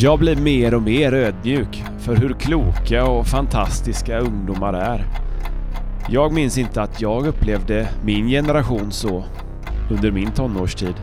Jag 0.00 0.18
blir 0.18 0.36
mer 0.36 0.74
och 0.74 0.82
mer 0.82 1.12
ödmjuk 1.14 1.84
för 1.98 2.16
hur 2.16 2.34
kloka 2.34 3.04
och 3.04 3.26
fantastiska 3.26 4.18
ungdomar 4.18 4.72
är. 4.72 5.04
Jag 6.08 6.32
minns 6.32 6.58
inte 6.58 6.82
att 6.82 7.00
jag 7.00 7.26
upplevde 7.26 7.88
min 8.04 8.28
generation 8.28 8.92
så 8.92 9.24
under 9.90 10.10
min 10.10 10.30
tonårstid. 10.30 10.94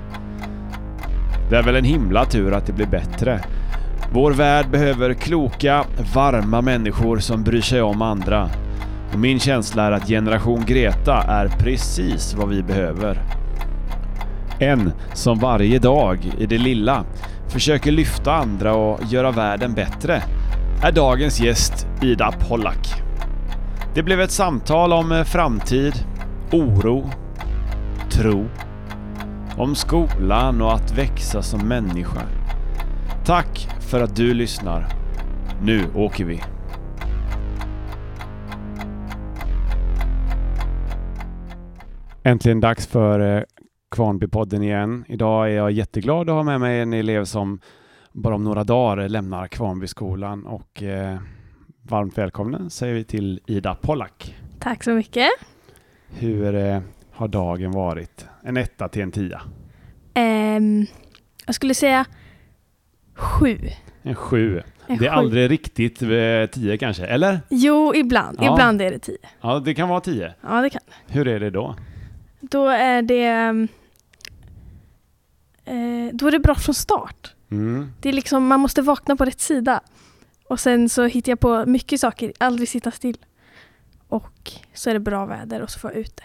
Det 1.50 1.58
är 1.58 1.64
väl 1.64 1.76
en 1.76 1.84
himla 1.84 2.26
tur 2.26 2.54
att 2.54 2.66
det 2.66 2.74
blir 2.74 2.88
bättre. 2.88 3.40
Vår 4.14 4.32
värld 4.32 4.70
behöver 4.70 5.14
kloka, 5.14 5.86
varma 6.14 6.62
människor 6.62 7.20
som 7.20 7.44
bryr 7.44 7.62
sig 7.62 7.82
om 7.82 8.02
andra. 8.02 8.50
Och 9.14 9.20
min 9.20 9.40
känsla 9.40 9.84
är 9.84 9.92
att 9.92 10.08
generation 10.08 10.64
Greta 10.66 11.24
är 11.28 11.48
precis 11.48 12.34
vad 12.34 12.50
vi 12.50 12.64
behöver. 12.64 13.22
En 14.60 14.92
som 15.14 15.40
varje 15.40 15.80
dag 15.80 16.32
i 16.38 16.46
det 16.46 16.58
lilla 16.58 17.06
försöker 17.50 17.92
lyfta 17.92 18.34
andra 18.34 18.76
och 18.76 19.00
göra 19.04 19.32
världen 19.32 19.74
bättre 19.74 20.24
är 20.84 20.92
dagens 20.92 21.40
gäst 21.40 21.88
Ida 22.02 22.32
Pollack. 22.32 22.88
Det 23.94 24.04
blev 24.04 24.22
ett 24.22 24.32
samtal 24.32 24.94
om 24.94 25.12
eh, 25.12 25.24
framtid, 25.24 25.94
oro, 26.52 27.10
tro, 28.12 28.46
om 29.58 29.76
skolan 29.76 30.62
och 30.62 30.74
att 30.74 30.98
växa 30.98 31.42
som 31.42 31.68
människa. 31.68 32.22
Tack 33.26 33.68
för 33.80 34.02
att 34.02 34.16
du 34.16 34.34
lyssnar. 34.34 34.88
Nu 35.62 35.86
åker 35.96 36.26
vi. 36.26 36.42
Äntligen 42.24 42.60
dags 42.60 42.88
för 42.88 43.38
eh, 43.38 43.44
Kvarnbypodden 43.96 44.64
igen. 44.64 45.06
Idag 45.08 45.52
är 45.52 45.56
jag 45.56 45.72
jätteglad 45.72 46.30
att 46.30 46.36
ha 46.36 46.44
med 46.44 46.60
mig 46.60 46.80
en 46.80 46.94
elev 46.94 47.26
som 47.26 47.60
bara 48.12 48.36
om 48.36 48.44
några 48.44 48.64
dagar 48.64 49.10
lämnar 49.10 49.48
Kvarnbyskolan 49.48 50.46
och 50.46 50.84
eh, 50.84 51.18
varmt 51.82 52.18
välkommen 52.18 52.70
säger 52.70 52.94
vi 52.94 53.04
till 53.04 53.40
Ida 53.48 53.76
Pollack. 53.76 54.36
Tack 54.60 54.84
så 54.84 54.92
mycket. 54.92 55.30
Hur 56.08 56.56
eh, 56.56 56.80
har 57.12 57.28
dagen 57.28 57.72
varit? 57.72 58.28
En 58.44 58.58
etta 58.58 58.88
till 58.88 59.02
en 59.02 59.12
tia? 59.12 59.42
Um, 60.16 60.86
jag 61.46 61.56
skulle 61.56 61.74
säga 61.74 62.06
sju. 63.14 63.58
En 64.02 64.16
sju. 64.16 64.62
En 64.88 64.98
det 64.98 65.06
är 65.06 65.10
sju. 65.10 65.18
aldrig 65.18 65.52
riktigt 65.52 66.02
eh, 66.02 66.10
tio 66.52 66.78
kanske, 66.78 67.06
eller? 67.06 67.40
Jo, 67.50 67.96
ibland. 67.96 68.38
Ja. 68.42 68.54
Ibland 68.54 68.82
är 68.82 68.92
det 68.92 69.00
tio. 69.00 69.18
Ja, 69.42 69.60
det 69.60 69.74
kan 69.74 69.90
vara 69.90 70.02
tio. 70.02 70.34
Ja, 70.42 70.62
det 70.62 70.70
kan 70.70 70.82
Hur 71.08 71.28
är 71.28 71.40
det 71.40 71.50
då? 71.50 71.76
Då 72.42 72.68
är 72.68 73.02
det... 73.02 73.68
um, 75.66 76.08
eh, 76.08 76.14
då 76.14 76.28
är 76.28 76.32
det 76.32 76.40
bra 76.40 76.56
från 76.56 76.76
start. 76.76 77.34
Mm. 77.52 77.92
Det 78.02 78.10
är 78.10 78.14
liksom, 78.14 78.48
man 78.48 78.60
måste 78.60 78.82
vakna 78.82 79.16
på 79.16 79.26
rätt 79.26 79.40
sida. 79.40 79.82
Och 80.50 80.60
sen 80.60 80.90
så 80.90 81.06
hittar 81.06 81.32
jag 81.32 81.40
på 81.40 81.66
mycket 81.66 82.00
saker, 82.00 82.34
aldrig 82.38 82.70
sitta 82.70 82.92
still. 82.92 83.18
Och 84.08 84.52
så 84.74 84.90
är 84.90 84.94
det 84.94 85.00
bra 85.00 85.26
väder 85.26 85.62
och 85.62 85.70
så 85.70 85.80
får 85.80 85.92
jag 85.92 86.00
ut 86.00 86.16
det. 86.18 86.24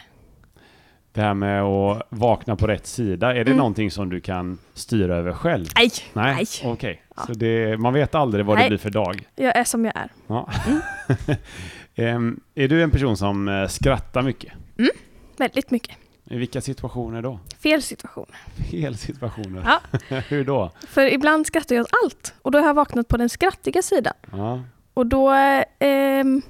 Det 1.13 1.21
här 1.21 1.35
med 1.35 1.63
att 1.63 2.03
vakna 2.11 2.57
på 2.57 2.67
rätt 2.67 2.87
sida, 2.87 3.31
är 3.31 3.35
det 3.35 3.41
Mm. 3.41 3.57
någonting 3.57 3.91
som 3.91 4.09
du 4.11 4.21
kan 4.21 4.59
styra 4.75 5.17
över 5.17 5.33
själv? 5.33 5.67
Nej, 5.77 5.91
Nej, 6.13 6.47
okej. 6.65 7.03
Ja. 7.17 7.23
Så 7.27 7.33
det, 7.33 7.77
man 7.81 7.93
vet 7.95 8.15
aldrig 8.15 8.45
vad 8.47 8.57
det 8.57 8.61
Nej. 8.61 8.69
blir 8.71 8.79
för 8.79 8.91
dag. 8.91 9.29
jag 9.37 9.57
är 9.57 9.65
som 9.65 9.85
jag 9.85 9.97
är. 9.97 10.11
Ja. 10.27 10.49
Em, 11.95 12.41
är 12.55 12.69
du 12.69 12.83
en 12.83 12.91
person 12.91 13.17
som 13.17 13.49
eh, 13.49 13.67
skrattar 13.69 14.23
mycket? 14.23 14.53
Väldigt 15.37 15.71
mycket. 15.71 15.97
I 16.33 16.37
vilka 16.39 16.61
situationer 16.61 17.23
då? 17.23 17.39
Fel 17.59 17.83
situationer. 17.83 18.37
Fel 18.71 18.97
situationer. 18.97 19.63
Ja. 19.67 19.81
Hur 20.29 20.45
då? 20.45 20.71
För 20.89 21.13
ibland 21.13 21.47
skrattar 21.47 21.77
jag 21.77 21.83
åt 21.83 21.91
allt. 22.05 22.35
Och 22.43 22.51
då 22.51 22.59
har 22.59 22.67
jag 22.67 22.75
vaknat 22.75 23.09
på 23.09 23.17
den 23.17 23.29
skrattiga 23.29 23.83
sidan. 23.83 24.13
Ja. 24.33 24.63
Och 24.95 25.07
då, 25.07 25.31
ehm, 25.79 26.43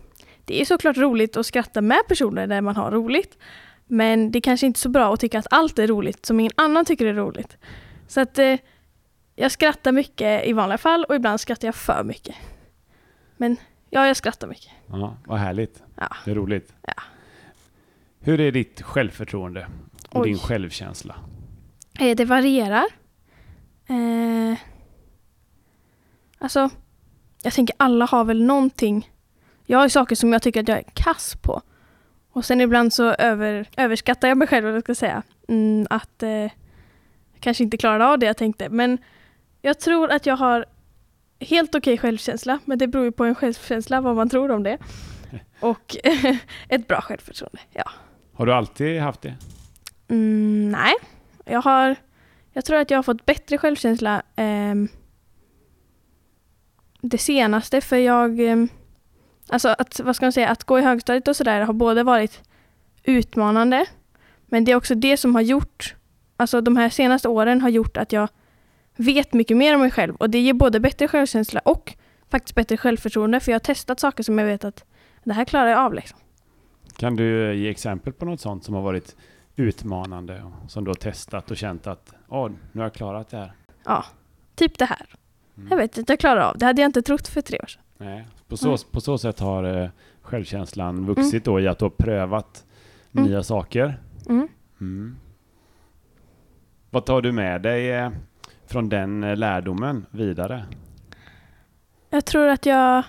det 0.44 0.60
är 0.60 0.64
såklart 0.64 0.96
roligt 0.96 1.36
att 1.36 1.46
skratta 1.46 1.80
med 1.80 2.00
personer 2.08 2.46
där 2.46 2.60
man 2.60 2.76
har 2.76 2.90
roligt. 2.90 3.38
Men 3.86 4.30
det 4.30 4.38
är 4.38 4.40
kanske 4.40 4.66
inte 4.66 4.80
så 4.80 4.88
bra 4.88 5.14
att 5.14 5.20
tycka 5.20 5.38
att 5.38 5.46
allt 5.50 5.78
är 5.78 5.86
roligt 5.86 6.26
som 6.26 6.40
ingen 6.40 6.52
annan 6.56 6.84
tycker 6.84 7.06
är 7.06 7.14
roligt. 7.14 7.56
Så 8.08 8.20
att 8.20 8.38
eh, 8.38 8.56
jag 9.36 9.50
skrattar 9.52 9.92
mycket 9.92 10.46
i 10.46 10.52
vanliga 10.52 10.78
fall 10.78 11.04
och 11.04 11.14
ibland 11.14 11.40
skrattar 11.40 11.68
jag 11.68 11.74
för 11.74 12.04
mycket. 12.04 12.36
Men 13.36 13.56
ja, 13.90 14.06
jag 14.06 14.16
skrattar 14.16 14.46
mycket. 14.48 14.72
ja, 14.86 15.16
vad 15.26 15.38
härligt. 15.38 15.82
Ja. 15.96 16.16
Det 16.24 16.30
är 16.30 16.34
roligt. 16.34 16.72
Ja. 16.86 16.94
Hur 18.22 18.40
är 18.40 18.52
ditt 18.52 18.82
självförtroende 18.82 19.66
och 20.10 20.20
Oj. 20.20 20.28
din 20.28 20.38
självkänsla? 20.38 21.16
Eh, 22.00 22.16
det 22.16 22.24
varierar. 22.24 22.86
Eh, 23.88 24.58
alltså, 26.38 26.70
jag 27.42 27.52
tänker 27.52 27.76
alla 27.78 28.04
har 28.04 28.24
väl 28.24 28.44
någonting. 28.44 29.10
Jag 29.66 29.78
har 29.78 29.88
saker 29.88 30.16
som 30.16 30.32
jag 30.32 30.42
tycker 30.42 30.60
att 30.60 30.68
jag 30.68 30.78
är 30.78 30.84
kass 30.94 31.36
på. 31.42 31.62
Och 32.32 32.44
sen 32.44 32.60
ibland 32.60 32.92
så 32.92 33.12
över, 33.12 33.68
överskattar 33.76 34.28
jag 34.28 34.38
mig 34.38 34.48
själv, 34.48 34.66
vad 34.66 34.74
jag 34.74 34.82
ska 34.82 34.94
säga. 34.94 35.22
Mm, 35.48 35.86
att 35.90 36.22
eh, 36.22 36.30
jag 36.30 37.40
kanske 37.40 37.64
inte 37.64 37.76
klarade 37.76 38.06
av 38.06 38.18
det 38.18 38.26
jag 38.26 38.36
tänkte. 38.36 38.68
Men 38.68 38.98
jag 39.62 39.80
tror 39.80 40.10
att 40.10 40.26
jag 40.26 40.36
har 40.36 40.64
helt 41.40 41.74
okej 41.74 41.98
självkänsla. 41.98 42.58
Men 42.64 42.78
det 42.78 42.86
beror 42.86 43.04
ju 43.04 43.12
på 43.12 43.24
en 43.24 43.34
självkänsla, 43.34 44.00
vad 44.00 44.16
man 44.16 44.28
tror 44.28 44.50
om 44.50 44.62
det. 44.62 44.78
Och 45.60 45.96
ett 46.68 46.88
bra 46.88 47.00
självförtroende, 47.00 47.60
ja. 47.72 47.90
Har 48.40 48.46
du 48.46 48.52
alltid 48.52 49.00
haft 49.00 49.22
det? 49.22 49.34
Mm, 50.08 50.70
nej, 50.70 50.94
jag 51.44 51.62
har... 51.62 51.96
Jag 52.52 52.64
tror 52.64 52.78
att 52.78 52.90
jag 52.90 52.98
har 52.98 53.02
fått 53.02 53.26
bättre 53.26 53.58
självkänsla 53.58 54.22
eh, 54.36 54.74
det 57.00 57.18
senaste 57.18 57.80
för 57.80 57.96
jag... 57.96 58.40
Eh, 58.40 58.56
alltså 59.48 59.68
att, 59.68 60.00
vad 60.00 60.16
ska 60.16 60.24
man 60.24 60.32
säga, 60.32 60.48
att 60.48 60.64
gå 60.64 60.78
i 60.78 60.82
högstadiet 60.82 61.28
och 61.28 61.36
sådär 61.36 61.60
har 61.60 61.72
både 61.72 62.02
varit 62.02 62.42
utmanande 63.02 63.86
men 64.46 64.64
det 64.64 64.72
är 64.72 64.76
också 64.76 64.94
det 64.94 65.16
som 65.16 65.34
har 65.34 65.42
gjort... 65.42 65.94
Alltså 66.36 66.60
de 66.60 66.76
här 66.76 66.88
senaste 66.88 67.28
åren 67.28 67.60
har 67.60 67.68
gjort 67.68 67.96
att 67.96 68.12
jag 68.12 68.28
vet 68.96 69.32
mycket 69.32 69.56
mer 69.56 69.74
om 69.74 69.80
mig 69.80 69.90
själv 69.90 70.14
och 70.16 70.30
det 70.30 70.38
ger 70.38 70.54
både 70.54 70.80
bättre 70.80 71.08
självkänsla 71.08 71.60
och 71.64 71.94
faktiskt 72.30 72.54
bättre 72.54 72.76
självförtroende 72.76 73.40
för 73.40 73.52
jag 73.52 73.54
har 73.54 73.64
testat 73.64 74.00
saker 74.00 74.22
som 74.22 74.38
jag 74.38 74.46
vet 74.46 74.64
att 74.64 74.84
det 75.24 75.32
här 75.32 75.44
klarar 75.44 75.68
jag 75.68 75.78
av 75.78 75.94
liksom. 75.94 76.18
Kan 77.00 77.16
du 77.16 77.54
ge 77.54 77.68
exempel 77.70 78.12
på 78.12 78.24
något 78.24 78.40
sånt 78.40 78.64
som 78.64 78.74
har 78.74 78.82
varit 78.82 79.16
utmanande 79.56 80.42
och 80.42 80.70
som 80.70 80.84
du 80.84 80.90
har 80.90 80.94
testat 80.94 81.50
och 81.50 81.56
känt 81.56 81.86
att 81.86 82.14
Åh, 82.28 82.50
nu 82.72 82.80
har 82.80 82.82
jag 82.84 82.94
klarat 82.94 83.28
det 83.28 83.36
här? 83.36 83.52
Ja, 83.84 84.04
typ 84.54 84.78
det 84.78 84.84
här. 84.84 85.06
Mm. 85.56 85.68
Jag 85.70 85.76
vet 85.76 85.98
inte, 85.98 86.12
jag 86.12 86.20
klarar 86.20 86.40
av. 86.40 86.58
Det 86.58 86.66
hade 86.66 86.82
jag 86.82 86.88
inte 86.88 87.02
trott 87.02 87.28
för 87.28 87.40
tre 87.40 87.58
år 87.58 87.66
sedan. 87.66 87.82
Nej. 87.98 88.26
På, 88.48 88.56
så, 88.56 88.68
Nej. 88.68 88.78
på 88.90 89.00
så 89.00 89.18
sätt 89.18 89.40
har 89.40 89.82
eh, 89.82 89.88
självkänslan 90.22 91.06
vuxit 91.06 91.44
då 91.44 91.60
i 91.60 91.68
att 91.68 91.78
du 91.78 91.84
har 91.84 91.90
prövat 91.90 92.64
Mm. 93.12 93.26
nya 93.26 93.42
saker. 93.42 94.00
Mm. 94.28 94.48
Mm. 94.80 95.16
Vad 96.90 97.06
tar 97.06 97.22
du 97.22 97.32
med 97.32 97.62
dig 97.62 97.90
eh, 97.92 98.10
från 98.66 98.88
den 98.88 99.24
eh, 99.24 99.36
lärdomen 99.36 100.06
vidare? 100.10 100.64
Jag 102.10 102.24
tror 102.24 102.48
att 102.48 102.66
jag 102.66 103.02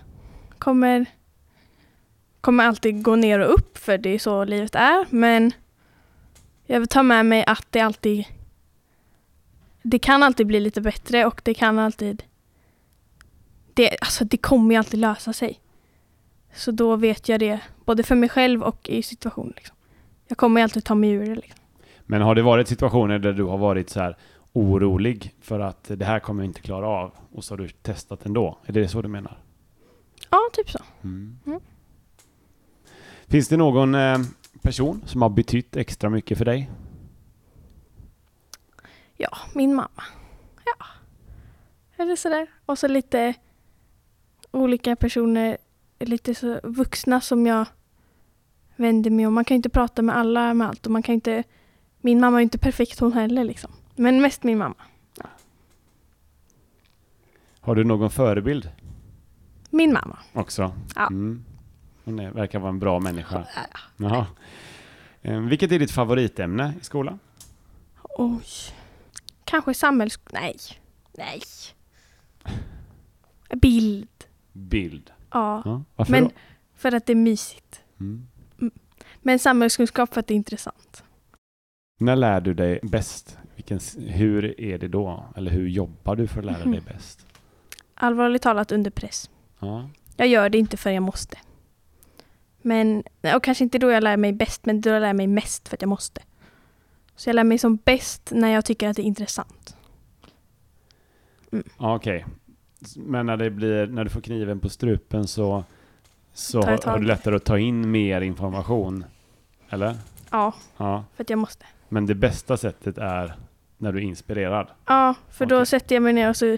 kommer, 0.58 1.06
kommer 2.41 2.63
alltid 2.63 3.03
gå 3.03 3.16
ner 3.16 3.40
och 3.40 3.53
upp 3.53 3.78
för 3.78 3.97
det 3.97 4.09
är 4.09 4.19
så 4.19 4.44
livet 4.44 4.75
är. 4.75 5.06
Men 5.09 5.52
jag 6.66 6.79
vill 6.79 6.88
ta 6.88 7.03
med 7.03 7.25
mig 7.25 7.44
att 7.47 7.68
det 7.69 7.79
alltid 7.79 8.25
det 9.84 10.00
kan 10.00 10.24
alltid 10.24 10.47
bli 10.47 10.59
lite 10.59 10.81
bättre 10.81 11.25
och 11.25 11.41
det 11.44 11.53
kan 11.53 11.79
alltid 11.79 12.24
det, 13.74 13.97
alltså 14.02 14.25
det 14.25 14.38
kommer 14.38 14.75
ju 14.75 14.79
alltid 14.79 15.00
lösa 15.00 15.34
sig. 15.34 15.59
Så 16.53 16.72
då 16.72 16.96
vet 16.96 17.29
jag 17.29 17.40
det 17.40 17.59
både 17.85 18.03
för 18.03 18.16
mig 18.16 18.29
själv 18.29 18.63
och 18.63 18.90
i 18.90 19.03
situationen. 19.03 19.53
Liksom. 19.56 19.76
Jag 20.28 20.37
kommer 20.37 20.61
ju 20.61 20.64
alltid 20.64 20.84
ta 20.84 20.96
mig 20.96 21.09
ur 21.09 21.26
det. 21.26 21.35
Liksom. 21.35 21.59
Men 22.05 22.22
har 22.22 22.35
det 22.35 22.41
varit 22.41 22.67
situationer 22.67 23.20
där 23.20 23.34
du 23.34 23.44
har 23.44 23.58
varit 23.58 23.90
så 23.90 23.99
här 23.99 24.17
orolig 24.53 25.34
för 25.41 25.59
att 25.59 25.84
det 25.84 26.05
här 26.05 26.20
kommer 26.20 26.44
jag 26.44 26.49
inte 26.49 26.61
klara 26.61 26.87
av 26.87 27.11
och 27.32 27.44
så 27.44 27.53
har 27.53 27.58
du 27.58 27.70
testat 27.70 28.26
ändå? 28.26 28.58
Är 28.66 28.73
det 28.73 28.87
så 28.87 29.02
du 29.02 29.08
menar? 29.08 29.37
Ja, 30.29 30.40
typ 30.53 30.70
så. 30.70 30.79
Mm. 31.03 31.40
Mm. 31.46 31.59
Finns 33.31 33.47
det 33.47 33.57
någon 33.57 33.95
eh, 33.95 34.17
person 34.61 35.01
som 35.05 35.22
har 35.22 35.29
betytt 35.29 35.75
extra 35.75 36.09
mycket 36.09 36.37
för 36.37 36.45
dig? 36.45 36.69
Ja, 39.17 39.37
min 39.55 39.75
mamma. 39.75 40.03
Ja. 40.66 40.85
Eller 41.97 42.16
sådär. 42.16 42.47
Och 42.66 42.78
så 42.78 42.87
lite 42.87 43.33
olika 44.51 44.95
personer, 44.95 45.57
lite 45.99 46.35
så 46.35 46.59
vuxna 46.63 47.22
som 47.22 47.47
jag 47.47 47.66
vänder 48.75 49.11
mig 49.11 49.28
om. 49.28 49.34
Man 49.34 49.45
kan 49.45 49.55
ju 49.55 49.57
inte 49.57 49.69
prata 49.69 50.01
med 50.01 50.17
alla 50.17 50.53
med 50.53 50.67
allt 50.67 50.85
och 50.85 50.91
man 50.91 51.03
kan 51.03 51.16
inte... 51.16 51.43
Min 52.01 52.19
mamma 52.19 52.37
är 52.37 52.43
inte 52.43 52.57
perfekt 52.57 52.99
hon 52.99 53.13
heller 53.13 53.43
liksom. 53.43 53.72
Men 53.95 54.22
mest 54.22 54.43
min 54.43 54.57
mamma. 54.57 54.75
Har 57.59 57.75
du 57.75 57.84
någon 57.84 58.09
förebild 58.09 58.69
Min 59.69 59.93
mamma. 59.93 60.17
också? 60.34 60.73
Ja. 60.95 61.07
Mm. 61.07 61.45
Hon 62.03 62.19
är, 62.19 62.31
verkar 62.31 62.59
vara 62.59 62.69
en 62.69 62.79
bra 62.79 62.99
människa. 62.99 63.47
Ja. 63.55 63.79
Jaha. 63.97 64.25
Eh, 65.21 65.39
vilket 65.39 65.71
är 65.71 65.79
ditt 65.79 65.91
favoritämne 65.91 66.73
i 66.81 66.83
skolan? 66.83 67.19
Oj. 68.03 68.41
Kanske 69.45 69.73
samhälls... 69.73 70.19
Nej. 70.33 70.57
Nej. 71.17 71.41
Bild. 73.61 74.09
Bild. 74.53 75.11
Ja, 75.31 75.61
Ja. 75.65 75.83
Varför 75.95 76.11
Men- 76.11 76.23
då? 76.23 76.29
för 76.75 76.95
att 76.95 77.05
det 77.05 77.13
är 77.13 77.15
mysigt. 77.15 77.81
Mm. 77.99 78.27
Men 79.21 79.39
samhällskunskap 79.39 80.13
för 80.13 80.19
att 80.19 80.27
det 80.27 80.33
är 80.33 80.35
intressant. 80.35 81.03
När 81.99 82.15
lär 82.15 82.41
du 82.41 82.53
dig 82.53 82.79
bäst? 82.83 83.37
Vilken, 83.55 83.79
hur 84.07 84.61
är 84.61 84.77
det 84.77 84.87
då? 84.87 85.25
Eller 85.35 85.51
hur 85.51 85.67
jobbar 85.67 86.15
du 86.15 86.27
för 86.27 86.39
att 86.39 86.45
lära 86.45 86.57
dig 86.57 86.67
Mhm. 86.67 86.83
bäst? 86.87 87.25
Allvarligt 87.93 88.41
talat 88.41 88.71
under 88.71 88.91
press. 88.91 89.29
Ja. 89.59 89.89
Jag 90.17 90.27
gör 90.27 90.49
det 90.49 90.57
inte 90.57 90.77
för 90.77 90.89
jag 90.89 91.03
måste. 91.03 91.37
Men, 92.61 93.03
och 93.35 93.43
kanske 93.43 93.63
inte 93.63 93.78
då 93.78 93.91
jag 93.91 94.03
lär 94.03 94.17
mig 94.17 94.34
bäst, 94.34 94.66
men 94.66 94.81
då 94.81 94.90
jag 94.90 95.02
lär 95.02 95.13
mig 95.13 95.28
mest 95.28 95.69
för 95.69 95.75
att 95.78 95.81
jag 95.81 95.90
måste. 95.90 96.22
Så 97.16 97.29
jag 97.29 97.34
lär 97.35 97.43
mig 97.43 97.58
som 97.58 97.75
bäst 97.75 98.29
när 98.31 98.49
jag 98.49 98.66
tycker 98.66 98.90
att 98.90 98.96
det 98.96 99.02
är 99.02 99.05
intressant. 99.05 99.78
Ja, 101.49 101.96
Okej. 101.96 102.25
S- 102.81 102.97
Men 102.97 103.25
när, 103.25 103.37
det 103.37 103.49
blir, 103.49 103.87
när 103.87 104.03
du 104.03 104.09
får 104.09 104.22
kniven 104.22 104.59
på 104.59 104.69
strupen 104.69 105.28
så, 105.28 105.63
så 106.34 106.61
har, 106.61 106.97
du 106.99 107.05
lättare 107.05 107.35
att 107.35 107.46
ta 107.46 107.58
in 107.59 107.91
mer 107.91 108.22
information? 108.22 109.05
Eller? 109.69 109.96
Ja, 110.31 110.53
Ja. 110.78 111.05
för 111.16 111.23
att 111.23 111.29
jag 111.29 111.40
måste. 111.40 111.66
Men 111.90 112.05
det 112.05 112.16
bästa 112.16 112.58
sättet 112.58 112.97
är 112.97 113.34
när 113.78 113.91
du 113.91 113.99
är 113.99 114.03
inspirerad? 114.03 114.67
Ja, 114.85 115.16
för 115.31 115.46
då 115.46 115.55
Okej. 115.55 115.66
sätter 115.66 115.96
jag 115.96 116.02
mig 116.03 116.13
ner 116.13 116.29
och 116.29 116.37
så 116.37 116.58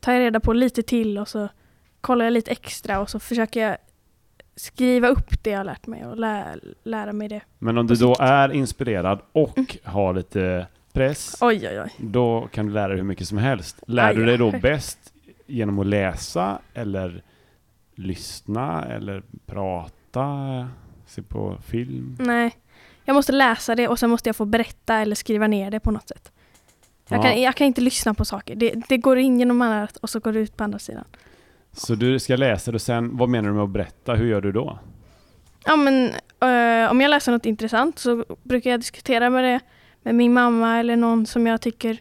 tar 0.00 0.12
jag 0.12 0.20
reda 0.20 0.40
på 0.40 0.52
lite 0.52 0.82
till 0.82 1.18
och 1.18 1.28
så 1.28 1.48
kollar 2.00 2.24
jag 2.24 2.32
lite 2.32 2.50
extra 2.50 3.00
och 3.00 3.10
så 3.10 3.18
försöker 3.20 3.60
jag 3.68 3.76
skriva 4.56 5.08
upp 5.08 5.42
det 5.42 5.50
jag 5.50 5.58
har 5.58 5.64
lärt 5.64 5.86
mig 5.86 6.04
och 6.06 6.16
lä 6.16 6.56
lära 6.84 7.12
mig 7.12 7.28
det. 7.28 7.40
Men 7.58 7.78
om 7.78 7.86
du 7.86 7.94
då 7.94 8.16
är 8.20 8.52
inspirerad 8.52 9.20
och 9.32 9.76
har 9.84 10.14
lite 10.14 10.66
press, 10.92 11.36
Oj, 11.40 11.68
oj, 11.68 11.80
oj. 11.80 11.90
då 11.98 12.48
kan 12.52 12.66
du 12.66 12.72
lära 12.72 12.88
dig 12.88 12.96
hur 12.96 13.04
mycket 13.04 13.28
som 13.28 13.38
helst. 13.38 13.82
Lär 13.86 14.08
Aj, 14.08 14.14
du 14.14 14.24
dig 14.26 14.38
då 14.38 14.50
aj. 14.50 14.60
bäst 14.60 14.98
genom 15.46 15.78
att 15.78 15.86
läsa 15.86 16.58
eller 16.74 17.22
lyssna 17.94 18.84
eller 18.84 19.22
prata, 19.46 20.68
se 21.06 21.22
på 21.22 21.56
film? 21.66 22.16
Nej, 22.20 22.52
jag 23.04 23.14
måste 23.14 23.32
läsa 23.32 23.74
det 23.74 23.88
och 23.88 23.98
sen 23.98 24.10
måste 24.10 24.28
jag 24.28 24.36
få 24.36 24.44
berätta 24.44 24.94
eller 24.96 25.14
skriva 25.16 25.46
ner 25.46 25.70
det 25.70 25.80
på 25.80 25.90
något 25.90 26.08
sätt. 26.08 26.32
Jag, 27.08 27.18
Ja. 27.18 27.22
kan, 27.22 27.42
jag 27.42 27.54
kan 27.54 27.66
inte 27.66 27.80
lyssna 27.80 28.14
på 28.14 28.24
saker. 28.24 28.54
Det, 28.56 28.74
det 28.88 28.96
går 28.96 29.18
in 29.18 29.38
genom 29.38 29.62
annat 29.62 29.96
och 29.96 30.10
så 30.10 30.20
går 30.20 30.32
det 30.32 30.38
ut 30.38 30.56
på 30.56 30.64
andra 30.64 30.78
sidan. 30.78 31.04
Så 31.74 31.94
du 31.94 32.18
ska 32.18 32.36
läsa 32.36 32.70
det 32.70 32.74
och 32.74 32.82
sen, 32.82 33.16
vad 33.16 33.28
menar 33.28 33.48
du 33.48 33.54
med 33.54 33.64
att 33.64 33.70
berätta? 33.70 34.14
Hur 34.14 34.26
gör 34.26 34.40
du 34.40 34.52
då? 34.52 34.78
Ja, 35.64 35.76
men 35.76 36.10
eh, 36.40 36.90
om 36.90 37.00
jag 37.00 37.08
läser 37.08 37.32
något 37.32 37.46
intressant 37.46 37.98
så 37.98 38.24
brukar 38.42 38.70
jag 38.70 38.80
diskutera 38.80 39.30
med 39.30 39.44
det 39.44 39.60
med 40.02 40.14
min 40.14 40.32
mamma 40.32 40.78
eller 40.78 40.96
någon 40.96 41.26
som 41.26 41.46
jag 41.46 41.60
tycker 41.60 41.98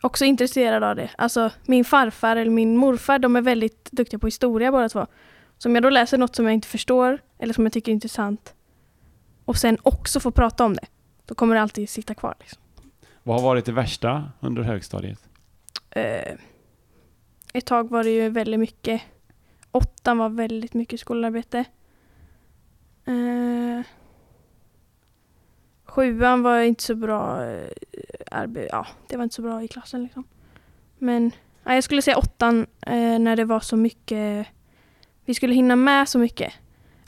också 0.00 0.24
är 0.24 0.28
intresserad 0.28 0.84
av 0.84 0.96
det. 0.96 1.10
Alltså 1.18 1.50
min 1.66 1.84
farfar 1.84 2.36
eller 2.36 2.50
min 2.50 2.76
morfar, 2.76 3.18
de 3.18 3.36
är 3.36 3.40
väldigt 3.40 3.90
duktiga 3.90 4.18
på 4.18 4.26
historia 4.26 4.72
båda 4.72 4.88
två. 4.88 5.06
Så 5.58 5.68
om 5.68 5.74
jag 5.74 5.82
då 5.82 5.90
läser 5.90 6.18
något 6.18 6.36
som 6.36 6.44
jag 6.44 6.54
inte 6.54 6.68
förstår 6.68 7.18
eller 7.38 7.54
som 7.54 7.64
jag 7.64 7.72
tycker 7.72 7.92
är 7.92 7.94
intressant 7.94 8.54
och 9.44 9.56
sen 9.56 9.78
också 9.82 10.20
får 10.20 10.30
prata 10.30 10.64
om 10.64 10.74
det, 10.74 10.86
då 11.26 11.34
kommer 11.34 11.54
det 11.54 11.62
alltid 11.62 11.88
sitta 11.88 12.14
kvar. 12.14 12.34
Liksom. 12.40 12.62
Vad 13.22 13.36
har 13.36 13.48
varit 13.48 13.64
det 13.64 13.72
värsta 13.72 14.32
under 14.40 14.62
högstadiet? 14.62 15.18
Eh, 15.90 16.34
ett 17.52 17.66
tag 17.66 17.90
var 17.90 18.04
det 18.04 18.10
ju 18.10 18.28
väldigt 18.28 18.60
mycket. 18.60 19.02
Åttan 19.70 20.18
var 20.18 20.28
väldigt 20.28 20.74
mycket 20.74 21.00
skolarbete. 21.00 21.64
Eh, 23.04 23.86
sjuan 25.84 26.42
var 26.42 26.60
inte 26.60 26.82
så 26.82 26.94
bra. 26.94 27.44
Eh, 27.44 27.70
ja, 28.70 28.86
det 29.08 29.16
var 29.16 29.24
inte 29.24 29.34
så 29.34 29.42
bra 29.42 29.62
i 29.62 29.68
klassen 29.68 30.02
liksom. 30.02 30.24
Men 30.98 31.30
ja, 31.64 31.74
jag 31.74 31.84
skulle 31.84 32.02
säga 32.02 32.18
åttan 32.18 32.66
eh, 32.80 33.18
när 33.18 33.36
det 33.36 33.44
var 33.44 33.60
så 33.60 33.76
mycket. 33.76 34.46
Vi 35.24 35.34
skulle 35.34 35.54
hinna 35.54 35.76
med 35.76 36.08
så 36.08 36.18
mycket. 36.18 36.52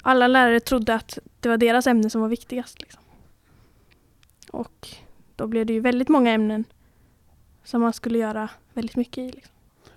Alla 0.03 0.27
lärare 0.27 0.61
trodde 0.61 0.95
att 0.95 1.19
det 1.41 1.49
var 1.49 1.57
deras 1.57 1.87
ämne 1.87 2.11
som 2.11 2.21
var 2.21 2.29
viktigast. 2.29 2.81
Liksom. 2.81 3.03
Och 4.51 4.89
då 5.37 5.47
blev 5.47 5.67
det 5.67 5.73
ju 5.73 5.81
väldigt 5.81 6.09
många 6.09 6.33
ämnen 6.33 6.65
som 7.65 7.81
man 7.81 7.93
skulle 7.93 8.19
göra 8.19 8.49
väldigt 8.73 8.97
mycket 8.97 9.19
i. 9.19 9.31
Liksom. 9.31 9.53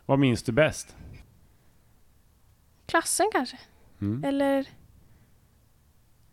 Vad 0.05 0.19
minns 0.19 0.43
du 0.43 0.51
bäst? 0.51 0.95
Klassen 2.85 3.29
kanske, 3.33 3.57
Mm. 4.01 4.23
eller 4.23 4.67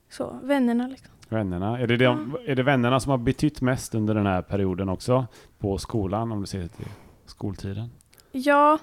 så, 0.08 0.40
vännerna 0.42 0.86
liksom. 0.86 1.10
Vännerna. 1.28 1.78
Är 1.78 1.86
det, 1.86 1.96
de, 1.96 2.36
är 2.46 2.54
det 2.56 2.62
vännerna 2.62 3.00
som 3.00 3.10
har 3.10 3.18
betytt 3.18 3.60
mest 3.60 3.94
under 3.94 4.14
den 4.14 4.26
här 4.26 4.42
perioden 4.42 4.88
också? 4.88 5.26
På 5.58 5.78
skolan, 5.78 6.32
om 6.32 6.40
du 6.40 6.46
ser 6.46 6.68
till 6.68 6.86
skoltiden? 7.26 7.90
Ja, 8.32 8.78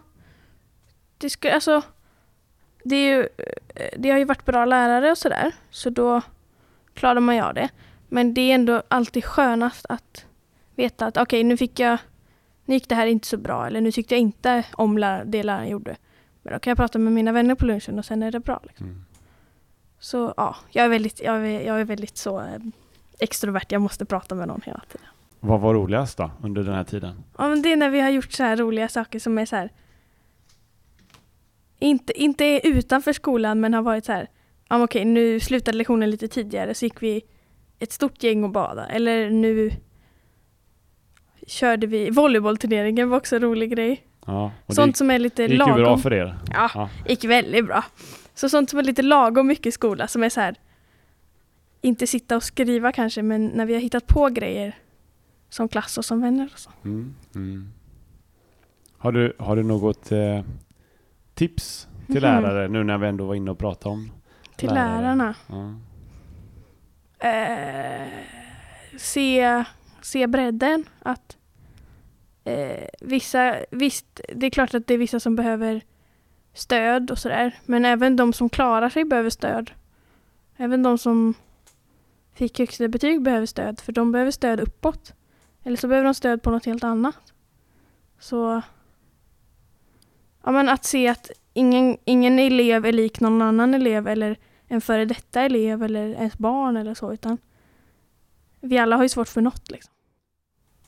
det 1.18 1.30
skulle, 1.30 1.54
alltså, 1.54 1.82
det, 2.84 2.96
är 2.96 3.16
ju, 3.18 3.28
eh, 3.76 3.90
det 4.00 4.10
har 4.12 4.18
ju 4.18 4.26
varit 4.26 4.46
bra 4.46 4.66
lärare 4.66 5.12
och 5.12 5.18
sådär, 5.18 5.52
så 5.70 5.90
då 5.90 6.22
klarar 6.94 7.20
man 7.20 7.36
ju 7.36 7.42
av 7.42 7.54
det. 7.54 7.70
Men 8.10 8.34
det 8.34 8.42
är 8.42 8.56
ändå 8.56 8.84
alltid 8.88 9.26
skönast 9.26 9.86
att 9.90 10.26
veta 10.76 11.06
att 11.06 11.18
okej, 11.18 11.44
nu 11.44 11.58
fick 11.58 11.80
jag, 11.80 11.98
nu 12.68 12.76
gick 12.76 12.90
det 12.90 12.96
här 12.96 13.08
inte 13.08 13.28
så 13.28 13.38
bra, 13.38 13.68
eller 13.68 13.82
nu 13.82 13.92
tyckte 13.92 14.14
jag 14.14 14.22
inte 14.22 14.64
om 14.74 14.98
lär, 14.98 15.26
det 15.26 15.44
läraren 15.44 15.70
gjorde. 15.70 15.96
Men 16.42 16.54
då 16.54 16.60
kan 16.60 16.72
jag 16.72 16.78
prata 16.78 17.00
med 17.00 17.14
mina 17.14 17.32
vänner 17.32 17.56
på 17.56 17.66
lunchen 17.66 18.00
och 18.00 18.06
sen 18.06 18.24
är 18.24 18.32
det 18.32 18.40
bra. 18.40 18.60
Liksom. 18.64 18.86
Mm. 18.86 19.06
Så 20.00 20.34
ja, 20.38 20.56
jag 20.72 20.86
är 20.86 20.90
väldigt, 20.90 21.22
jag 21.22 21.36
är, 21.36 21.62
jag 21.62 21.82
är 21.82 21.86
väldigt 21.86 22.18
så 22.18 22.40
eh, 22.40 22.60
extrovert, 23.20 23.66
jag 23.70 23.82
måste 23.82 24.06
prata 24.06 24.36
med 24.36 24.48
någon 24.48 24.62
hela 24.66 24.82
tiden. 24.92 25.08
Vad 25.40 25.62
var 25.62 25.74
roligast 25.74 26.18
då, 26.18 26.32
under 26.44 26.64
den 26.64 26.74
här 26.74 26.84
tiden? 26.84 27.24
Ja, 27.38 27.50
men 27.50 27.62
det 27.62 27.72
är 27.72 27.78
när 27.78 27.90
vi 27.90 28.00
har 28.00 28.10
gjort 28.10 28.32
så 28.32 28.44
här 28.44 28.58
roliga 28.58 28.88
saker 28.90 29.20
som 29.20 29.38
är 29.38 29.46
så 29.46 29.56
här. 29.56 29.72
Inte, 31.80 32.22
inte 32.22 32.46
är 32.46 32.68
utanför 32.68 33.14
skolan 33.14 33.60
men 33.60 33.74
har 33.74 33.82
varit 33.82 34.06
så 34.06 34.12
här. 34.12 34.30
Men 34.70 34.82
okej, 34.82 35.06
nu 35.06 35.40
slutade 35.40 35.78
lektionen 35.78 36.10
lite 36.10 36.28
tidigare 36.28 36.74
så 36.74 36.86
gick 36.86 37.02
vi 37.04 37.22
ett 37.80 37.92
stort 37.92 38.24
gäng 38.24 38.44
och 38.44 38.50
bada. 38.50 38.88
Eller 38.88 39.30
nu 39.30 39.72
körde 41.48 41.88
vi 41.88 42.10
volleybollturneringen 42.10 43.10
var 43.10 43.18
också 43.18 43.36
en 43.36 43.42
rolig 43.42 43.72
grej. 43.72 44.04
Ja, 44.26 44.52
sånt 44.68 44.94
det 44.94 44.98
som 44.98 45.12
är 45.12 45.20
lite 45.20 45.42
gick, 45.42 45.52
gick 45.52 45.60
lagom. 45.60 45.78
ju 45.78 45.84
bra 45.84 45.98
för 45.98 46.14
er. 46.14 46.38
Ja, 46.54 46.72
Ja. 46.74 46.90
gick 47.08 47.24
väldigt 47.24 47.66
bra. 47.66 47.84
Så 48.36 48.50
sånt 48.50 48.70
som 48.70 48.80
är 48.80 48.84
lite 48.84 49.02
lagom 49.02 49.48
mycket 49.48 49.66
i 49.66 49.72
skola 49.72 50.08
som 50.08 50.24
är 50.24 50.30
så 50.30 50.42
här. 50.42 50.56
Inte 51.82 52.08
sitta 52.08 52.36
och 52.36 52.44
skriva 52.44 52.92
kanske 52.92 53.22
men 53.22 53.46
när 53.48 53.66
vi 53.66 53.74
har 53.74 53.82
hittat 53.82 54.08
på 54.08 54.28
grejer 54.30 54.76
som 55.50 55.68
klass 55.68 55.98
och 55.98 56.06
som 56.06 56.22
vänner 56.22 56.50
och 56.54 56.60
så. 56.60 56.70
Mm. 56.86 57.16
Mm. 57.36 57.70
Har, 58.98 59.12
du, 59.12 59.36
har 59.40 59.56
du 59.56 59.64
något 59.64 60.12
eh, 60.12 60.42
tips 61.34 61.88
till 62.06 62.16
Mhm. 62.16 62.22
lärare 62.24 62.68
nu 62.68 62.84
när 62.84 62.98
vi 62.98 63.08
ändå 63.08 63.26
var 63.26 63.36
inne 63.36 63.52
och 63.52 63.58
pratade 63.60 63.94
om 63.94 64.12
Till 64.56 64.70
lärare? 64.74 65.02
lärarna. 65.02 65.36
Ja. 65.48 65.74
eh, 67.28 68.08
se, 68.98 69.64
se 70.08 70.28
bredden. 70.28 70.86
Att 71.00 71.38
eh, 72.44 72.88
vissa, 73.02 73.56
visst, 73.72 74.22
det 74.36 74.46
är 74.46 74.50
klart 74.50 74.74
att 74.74 74.88
det 74.88 74.94
är 74.94 74.98
vissa 74.98 75.20
som 75.20 75.36
behöver 75.36 75.82
stöd 76.54 77.12
och 77.12 77.18
sådär. 77.18 77.56
Men 77.66 77.86
även 77.86 78.16
de 78.16 78.34
som 78.34 78.50
klarar 78.50 78.90
sig 78.90 79.06
behöver 79.06 79.30
stöd. 79.30 79.72
Även 80.58 80.84
de 80.84 80.98
som 80.98 81.34
fick 82.34 82.60
högsta 82.60 82.88
betyg 82.88 83.22
behöver 83.22 83.46
stöd. 83.46 83.80
För 83.80 83.92
de 83.92 84.12
behöver 84.12 84.32
stöd 84.32 84.60
uppåt. 84.60 85.14
Eller 85.64 85.78
så 85.78 85.88
behöver 85.88 86.06
de 86.06 86.14
stöd 86.14 86.42
på 86.42 86.52
något 86.52 86.66
helt 86.66 86.84
annat. 86.84 87.34
Så 88.20 88.62
ja, 90.44 90.52
men 90.52 90.70
att 90.70 90.86
se 90.86 91.08
att 91.08 91.32
ingen, 91.54 91.98
ingen 92.06 92.40
elev 92.40 92.86
är 92.86 92.92
lik 92.92 93.20
någon 93.20 93.42
annan 93.42 93.74
elev 93.74 94.08
eller 94.08 94.38
en 94.68 94.82
före 94.82 95.06
detta 95.06 95.42
elev 95.42 95.84
eller 95.84 96.08
ens 96.08 96.38
barn 96.38 96.78
eller 96.78 96.94
så, 96.94 97.14
utan 97.14 97.38
vi 98.60 98.78
alla 98.78 98.96
har 98.96 99.04
ju 99.04 99.10
svårt 99.10 99.28
för 99.28 99.42
något. 99.42 99.72
Liksom. 99.72 99.94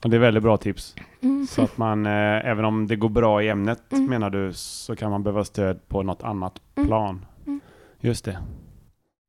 Och 0.03 0.09
det 0.09 0.17
är 0.17 0.19
väldigt 0.19 0.43
bra 0.43 0.57
tips. 0.57 0.95
Mm. 1.21 1.45
Så 1.47 1.61
att 1.61 1.77
man, 1.77 2.05
eh, 2.05 2.45
även 2.45 2.65
om 2.65 2.87
det 2.87 2.95
går 2.95 3.09
bra 3.09 3.43
i 3.43 3.49
ämnet 3.49 3.93
Mm. 3.93 4.05
menar 4.05 4.29
du, 4.29 4.53
så 4.53 4.95
kan 4.95 5.11
man 5.11 5.23
behöva 5.23 5.43
stöd 5.43 5.87
på 5.87 6.03
något 6.03 6.23
annat 6.23 6.61
Mm. 6.75 6.87
plan. 6.87 7.25
Mm. 7.45 7.59
Just 7.99 8.25
det. 8.25 8.37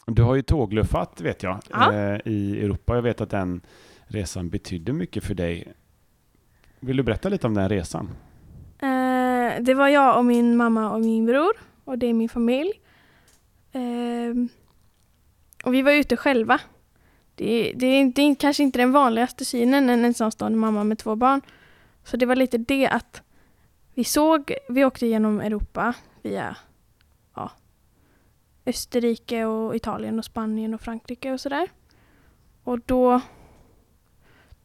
Du 0.07 0.23
har 0.23 0.35
ju 0.35 0.43
tågluffat 0.43 1.21
vet 1.21 1.43
jag 1.43 1.59
Ja. 1.71 1.93
eh, 1.95 2.21
i 2.25 2.61
Europa. 2.65 2.95
Jag 2.95 3.03
vet 3.03 3.21
att 3.21 3.31
den 3.31 3.61
resan 4.07 4.51
betydde 4.51 4.93
mycket 4.93 5.25
för 5.25 5.35
dig. 5.35 5.73
Vill 6.81 6.97
du 6.97 7.03
berätta 7.03 7.29
lite 7.29 7.47
om 7.47 7.55
den 7.55 7.69
resan? 7.69 8.09
Eh, 8.79 9.63
det 9.63 9.75
var 9.75 9.89
jag 9.89 10.19
och 10.19 10.25
min 10.25 10.57
mamma 10.57 10.91
och 10.91 11.01
min 11.01 11.27
bror 11.27 11.53
och 11.85 11.99
det 11.99 12.07
är 12.07 12.15
min 12.15 12.29
familj. 12.29 12.73
Eh, 13.73 14.35
och 15.65 15.75
vi 15.75 15.83
var 15.83 15.93
ute 15.93 16.17
själva. 16.17 16.61
Det, 17.41 17.73
det, 17.77 17.87
är, 17.87 18.05
det 18.05 18.23
är 18.23 18.35
kanske 18.35 18.63
inte 18.63 18.79
den 18.79 18.93
vanligaste 18.93 19.45
synen, 19.45 19.91
en 19.91 20.05
ensamstående 20.05 20.59
mamma 20.59 20.85
med 20.85 20.99
två 20.99 21.17
barn. 21.17 21.41
Så 22.05 22.17
det 22.17 22.27
var 22.27 22.37
lite 22.37 22.59
det 22.59 22.87
att 22.87 23.23
vi 23.95 24.05
såg, 24.05 24.55
vi 24.69 24.85
åkte 24.85 25.07
genom 25.07 25.41
Europa 25.41 25.95
via 26.23 26.57
ja, 27.35 27.51
Österrike 28.67 29.45
och 29.45 29.77
Italien 29.77 30.19
och 30.19 30.25
Spanien 30.25 30.75
och 30.75 30.81
Frankrike 30.81 31.33
och 31.33 31.41
sådär. 31.41 31.69
Och 32.65 32.81
då, 32.81 33.21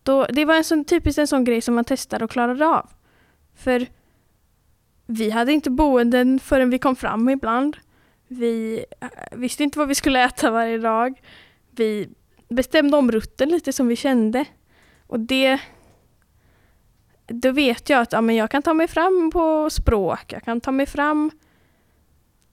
då, 0.04 0.26
det 0.26 0.46
var 0.46 0.56
en 0.56 0.64
sån, 0.64 0.86
typiskt 0.86 1.20
en 1.20 1.28
sån 1.28 1.44
grej 1.44 1.62
som 1.62 1.76
man 1.76 1.86
testade 1.86 2.26
och 2.26 2.32
klarade 2.32 2.68
av. 2.68 2.90
För 3.54 3.88
vi 5.06 5.30
hade 5.30 5.54
inte 5.54 5.70
boenden 5.70 6.40
förrän 6.40 6.70
vi 6.70 6.80
kom 6.80 6.96
fram 6.96 7.30
ibland. 7.30 7.78
Vi 8.28 8.86
eh, 9.02 9.10
visste 9.32 9.64
inte 9.64 9.80
vad 9.80 9.88
vi 9.88 9.96
skulle 9.96 10.24
äta 10.24 10.52
varje 10.52 10.78
dag. 10.78 11.22
Vi 11.72 12.10
bestämde 12.48 12.98
om 12.98 13.12
rutten 13.12 13.50
lite 13.50 13.74
som 13.74 13.88
vi 13.88 13.96
kände. 13.96 14.46
Och 15.08 15.20
det 15.20 15.60
då 17.28 17.52
vet 17.52 17.90
jag 17.90 18.02
att 18.02 18.14
ja, 18.14 18.22
men 18.22 18.36
jag 18.36 18.52
kan 18.52 18.62
ta 18.62 18.74
mig 18.74 18.88
fram 18.88 19.32
på 19.34 19.70
språk, 19.70 20.34
jag 20.34 20.44
kan 20.44 20.62
ta 20.62 20.72
mig 20.72 20.86
fram 20.86 21.32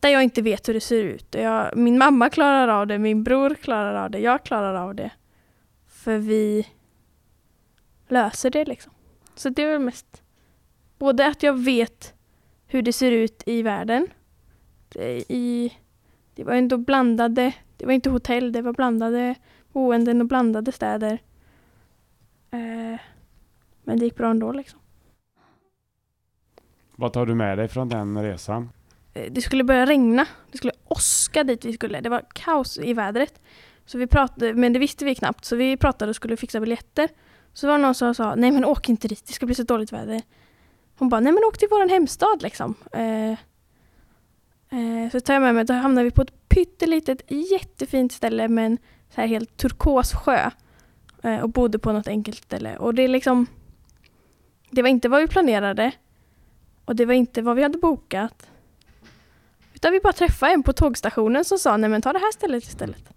där 0.00 0.08
jag 0.08 0.22
inte 0.22 0.42
vet 0.42 0.68
hur 0.68 0.74
det 0.74 0.80
ser 0.80 1.04
ut. 1.04 1.34
Jag, 1.34 1.76
min 1.76 1.98
mamma 1.98 2.30
klarar 2.30 2.68
av 2.68 2.86
det, 2.86 2.98
min 2.98 3.24
bror 3.24 3.54
klarar 3.54 4.04
av 4.04 4.10
det, 4.10 4.18
jag 4.18 4.44
klarar 4.44 4.74
av 4.74 4.94
det. 4.94 5.10
För 5.86 6.18
vi 6.18 6.68
löser 8.08 8.50
det 8.50 8.64
liksom. 8.64 8.92
Så 9.34 9.48
det 9.48 9.62
är 9.62 9.72
väl 9.72 9.80
mest 9.80 10.22
både 10.98 11.26
att 11.26 11.42
jag 11.42 11.58
vet 11.58 12.14
hur 12.66 12.82
det 12.82 12.92
ser 12.92 13.12
ut 13.12 13.42
i 13.46 13.62
världen. 13.62 14.06
I, 15.28 15.72
det 16.34 16.44
var 16.44 16.54
ändå 16.54 16.76
blandade, 16.76 17.52
det 17.76 17.86
var 17.86 17.92
inte 17.92 18.10
hotell, 18.10 18.52
det 18.52 18.62
var 18.62 18.72
blandade 18.72 19.34
boenden 19.72 20.20
och 20.20 20.26
blandade 20.26 20.72
städer. 20.72 21.22
Eh, 22.50 23.00
men 23.84 23.98
det 23.98 24.04
gick 24.04 24.16
bra 24.16 24.30
ändå 24.30 24.52
liksom. 24.52 24.78
Vad 26.96 27.12
tar 27.12 27.26
du 27.26 27.34
med 27.34 27.58
dig 27.58 27.68
från 27.68 27.88
den 27.88 28.22
resan? 28.22 28.70
Eh, 29.14 29.32
det 29.32 29.40
skulle 29.40 29.64
börja 29.64 29.86
regna. 29.86 30.26
Det 30.52 30.58
skulle 30.58 30.72
åska 30.84 31.44
dit 31.44 31.64
vi 31.64 31.72
skulle. 31.72 32.00
Det 32.00 32.08
var 32.08 32.24
kaos 32.32 32.78
i 32.78 32.94
vädret. 32.94 33.40
Så 33.86 33.98
vi 33.98 34.06
pratade, 34.06 34.54
men 34.54 34.72
det 34.72 34.78
visste 34.78 35.04
vi 35.04 35.14
knappt, 35.14 35.44
så 35.44 35.56
vi 35.56 35.76
pratade 35.76 36.10
och 36.10 36.16
skulle 36.16 36.36
fixa 36.36 36.60
biljetter. 36.60 37.08
Så 37.52 37.66
var 37.66 37.74
det 37.74 37.82
någon 37.82 37.94
som 37.94 38.14
sa, 38.14 38.34
nej 38.34 38.50
men 38.50 38.64
åk 38.64 38.88
inte 38.88 39.08
dit, 39.08 39.26
det 39.26 39.32
ska 39.32 39.46
bli 39.46 39.54
så 39.54 39.62
dåligt 39.62 39.92
väder. 39.92 40.22
Hon 40.98 41.08
bara, 41.08 41.20
nej 41.20 41.32
men 41.32 41.44
åk 41.44 41.58
till 41.58 41.68
vår 41.70 41.88
hemstad 41.88 42.42
liksom. 42.42 42.74
Eh, 42.92 43.30
eh, 44.78 45.10
så 45.12 45.20
tar 45.20 45.34
jag 45.34 45.42
med 45.42 45.54
mig, 45.54 45.64
då 45.64 45.74
hamnar 45.74 46.04
vi 46.04 46.10
på 46.10 46.22
ett 46.22 46.48
pyttelitet 46.48 47.22
jättefint 47.28 48.12
ställe 48.12 48.48
med 48.48 48.66
en 48.66 48.78
så 49.14 49.20
här 49.20 49.28
helt 49.28 49.56
turkos 49.56 50.12
sjö. 50.12 50.50
Eh, 51.22 51.40
och 51.40 51.50
bodde 51.50 51.78
på 51.78 51.92
något 51.92 52.08
enkelt 52.08 52.38
ställe. 52.38 52.76
Och 52.76 52.94
det 52.94 53.02
är 53.02 53.08
liksom, 53.08 53.46
det 54.70 54.82
var 54.82 54.88
inte 54.88 55.08
vad 55.08 55.20
vi 55.20 55.28
planerade. 55.28 55.92
Och 56.84 56.96
det 56.96 57.04
var 57.04 57.14
inte 57.14 57.42
vad 57.42 57.56
vi 57.56 57.62
hade 57.62 57.78
bokat. 57.78 58.50
Utan 59.74 59.92
vi 59.92 60.00
bara 60.00 60.12
träffade 60.12 60.52
en 60.52 60.62
på 60.62 60.72
tågstationen 60.72 61.44
som 61.44 61.58
sa, 61.58 61.76
nej 61.76 61.90
men 61.90 62.02
ta 62.02 62.12
det 62.12 62.18
här 62.18 62.32
stället 62.32 62.64
istället. 62.64 63.12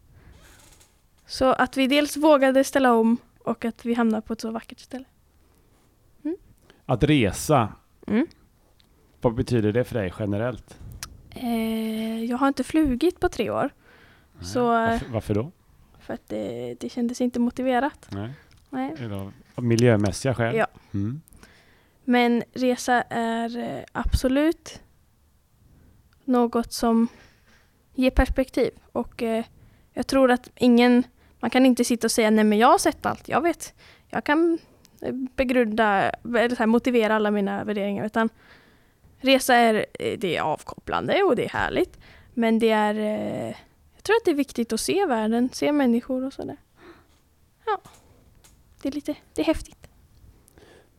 Så 1.25 1.51
att 1.51 1.77
vi 1.77 1.87
dels 1.87 2.17
vågade 2.17 2.63
ställa 2.63 2.93
om 2.93 3.17
och 3.43 3.65
att 3.65 3.85
vi 3.85 3.93
hamnade 3.93 4.21
på 4.21 4.33
ett 4.33 4.41
så 4.41 4.51
vackert 4.51 4.79
ställe. 4.79 5.05
Mm. 6.23 6.37
Att 6.85 7.03
resa, 7.03 7.73
mm. 8.07 8.27
vad 9.21 9.35
betyder 9.35 9.73
det 9.73 9.83
för 9.83 9.95
dig 9.95 10.13
generellt? 10.19 10.77
Eh, 11.29 12.23
jag 12.23 12.37
har 12.37 12.47
inte 12.47 12.63
flugit 12.63 13.19
på 13.19 13.29
tre 13.29 13.49
år. 13.49 13.69
Nej. 14.33 14.45
Så, 14.45 14.65
varför, 14.67 15.09
varför, 15.09 15.33
då? 15.33 15.51
För 16.05 16.13
att 16.13 16.29
det, 16.29 16.75
det 16.79 16.89
kändes 16.89 17.21
inte 17.21 17.39
motiverat. 17.39 18.07
Nej. 18.09 18.33
Nej. 18.69 18.93
Av 19.55 19.63
miljömässiga 19.63 20.35
skäl? 20.35 20.55
Ja. 20.55 20.67
Mm. 20.93 21.21
Men 22.03 22.43
resa 22.53 23.01
är 23.09 23.57
eh, 23.57 23.83
absolut 23.91 24.81
något 26.25 26.73
som 26.73 27.07
ger 27.93 28.09
perspektiv. 28.09 28.71
Och 28.91 29.23
eh, 29.23 29.45
jag 29.93 30.07
tror 30.07 30.31
att 30.31 30.49
ingen, 30.55 31.03
man 31.39 31.49
kan 31.49 31.65
inte 31.65 31.83
sitta 31.83 32.07
och 32.07 32.11
säga 32.11 32.29
nej 32.29 32.43
men 32.43 32.57
jag 32.57 32.67
har 32.67 32.77
sett 32.77 33.05
allt, 33.05 33.29
jag 33.29 33.41
vet. 33.41 33.73
Jag 34.09 34.23
kan 34.23 34.59
eh, 35.01 35.13
begrunda, 35.35 36.09
eller 36.23 36.55
här, 36.55 36.65
motivera 36.65 37.15
alla 37.15 37.31
mina 37.31 37.63
värderingar. 37.63 38.05
Utan 38.05 38.29
resa 39.17 39.55
är, 39.55 39.85
det 40.17 40.37
är 40.37 40.41
avkopplande 40.41 41.23
och 41.23 41.35
det 41.35 41.45
är 41.45 41.49
härligt. 41.49 41.99
Men 42.33 42.59
det 42.59 42.69
är, 42.69 42.95
eh, 42.95 43.55
tror 44.05 44.15
att 44.15 44.25
det 44.25 44.31
är 44.31 44.35
viktigt 44.35 44.73
att 44.73 44.79
se 44.79 45.05
världen, 45.05 45.49
se 45.53 45.71
människor 45.71 46.25
och 46.25 46.33
sådär. 46.33 46.57
Ja, 47.65 47.81
det 48.81 48.89
är 48.89 48.93
lite, 48.93 49.15
det 49.33 49.41
är 49.41 49.45
häftigt. 49.45 49.87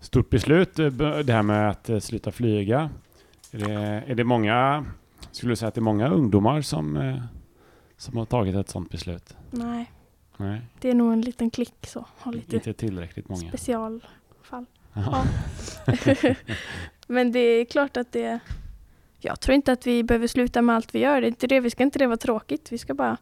Stort 0.00 0.30
beslut 0.30 0.78
eh, 0.78 0.88
det 0.88 1.32
här 1.32 1.42
med 1.42 1.70
att 1.70 1.88
eh, 1.88 1.98
sluta 1.98 2.32
flyga. 2.32 2.90
Är 3.50 3.58
det, 3.58 3.72
är 4.06 4.14
det 4.14 4.24
många, 4.24 4.86
skulle 5.30 5.52
du 5.52 5.56
säga 5.56 5.68
att 5.68 5.74
det 5.74 5.78
är 5.78 5.82
många 5.82 6.08
ungdomar 6.08 6.62
som, 6.62 6.96
eh, 6.96 7.22
som 7.96 8.16
har 8.16 8.24
tagit 8.24 8.56
ett 8.56 8.68
sådant 8.68 8.90
beslut? 8.90 9.36
Nej. 9.50 9.92
Nej. 10.36 10.60
Det 10.80 10.90
är 10.90 10.94
nog 10.94 11.12
en 11.12 11.20
liten 11.20 11.50
klick 11.50 11.86
så. 11.86 12.06
Har 12.18 12.32
lite 12.32 12.56
Inte 12.56 12.72
tillräckligt 12.72 13.28
många. 13.28 13.48
Specialfall. 13.48 14.66
Ja. 14.92 15.24
Men 17.06 17.32
det 17.32 17.38
är 17.38 17.64
klart 17.64 17.96
att 17.96 18.12
det... 18.12 18.40
Jag 19.18 19.40
tror 19.40 19.54
inte 19.54 19.72
att 19.72 19.86
vi 19.86 20.02
behöver 20.02 20.26
sluta 20.26 20.62
med 20.62 20.76
allt 20.76 20.94
vi 20.94 20.98
gör. 20.98 21.20
Det 21.20 21.26
är 21.26 21.28
inte 21.28 21.46
det. 21.46 21.60
Vi 21.60 21.70
ska 21.70 21.82
inte 21.82 21.98
det 21.98 22.06
vara 22.06 22.16
tråkigt. 22.16 22.72
Vi 22.72 22.78
ska 22.78 22.94
bara 22.94 23.16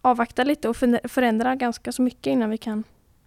avvakta 0.00 0.44
lite 0.44 0.68
och 0.68 0.76
förändra 1.04 1.54
ganska 1.54 1.92
så 1.92 2.02
mycket 2.02 2.26
innan 2.26 2.50
vi 2.50 2.58
kan 2.58 2.84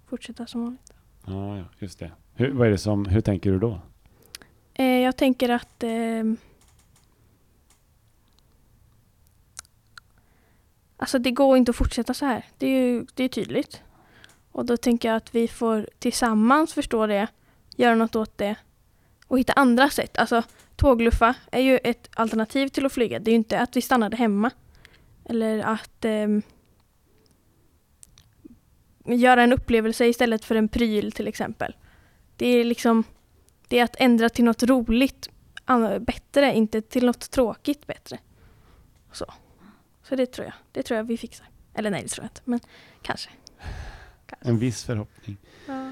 fortsätta 0.09 0.47
som 0.47 0.63
vanligt. 0.63 0.93
Ja, 1.25 1.63
just 1.79 1.99
det. 1.99 2.11
Hur, 2.33 2.51
vad 2.51 2.67
är 2.67 2.71
det 2.71 2.77
som, 2.77 3.05
hur 3.05 3.21
tänker 3.21 3.51
du 3.51 3.59
då? 3.59 3.79
Eh, 4.73 4.85
jag 4.85 5.17
tänker 5.17 5.49
att 5.49 5.83
eh, 5.83 6.23
Alltså 10.97 11.19
det 11.19 11.31
går 11.31 11.57
inte 11.57 11.69
att 11.69 11.75
fortsätta 11.75 12.13
så 12.13 12.25
här. 12.25 12.45
Det 12.57 12.67
är 12.67 12.79
ju 12.79 13.05
det 13.13 13.23
är 13.23 13.29
tydligt. 13.29 13.81
Och 14.51 14.65
då 14.65 14.77
tänker 14.77 15.07
jag 15.07 15.17
att 15.17 15.35
vi 15.35 15.47
får 15.47 15.89
tillsammans 15.99 16.73
förstå 16.73 17.07
det, 17.07 17.27
göra 17.75 17.95
något 17.95 18.15
åt 18.15 18.37
det 18.37 18.55
och 19.27 19.39
hitta 19.39 19.53
andra 19.53 19.89
sätt. 19.89 20.17
Alltså 20.17 20.43
tågluffa 20.75 21.35
är 21.51 21.61
ju 21.61 21.77
ett 21.77 22.09
alternativ 22.15 22.67
till 22.67 22.85
att 22.85 22.93
flyga. 22.93 23.19
Det 23.19 23.29
är 23.29 23.33
ju 23.33 23.37
inte 23.37 23.59
att 23.59 23.75
vi 23.75 23.81
stannade 23.81 24.17
hemma. 24.17 24.51
Eller 25.25 25.59
att 25.59 26.05
eh, 26.05 26.27
göra 29.05 29.43
en 29.43 29.53
upplevelse 29.53 30.05
istället 30.05 30.45
för 30.45 30.55
en 30.55 30.67
pryl 30.67 31.11
till 31.11 31.27
exempel. 31.27 31.75
Det 32.37 32.47
är 32.47 32.63
liksom 32.63 33.03
det 33.67 33.79
är 33.79 33.83
att 33.83 33.95
ändra 33.99 34.29
till 34.29 34.45
något 34.45 34.63
roligt 34.63 35.29
bättre, 35.99 36.53
inte 36.53 36.81
till 36.81 37.05
något 37.05 37.31
tråkigt 37.31 37.87
bättre. 37.87 38.19
Så. 39.11 39.33
Så 40.03 40.15
det 40.15 40.25
tror 40.25 40.45
jag. 40.45 40.53
Det 40.71 40.83
tror 40.83 40.97
jag 40.97 41.03
vi 41.03 41.17
fixar. 41.17 41.47
Eller 41.73 41.91
nej, 41.91 42.03
det 42.03 42.09
tror 42.09 42.23
jag 42.23 42.29
inte, 42.29 42.41
men 42.45 42.59
kanske. 43.01 43.29
kanske. 44.25 44.49
En 44.49 44.59
viss 44.59 44.83
förhoppning. 44.83 45.37
Ja. 45.67 45.91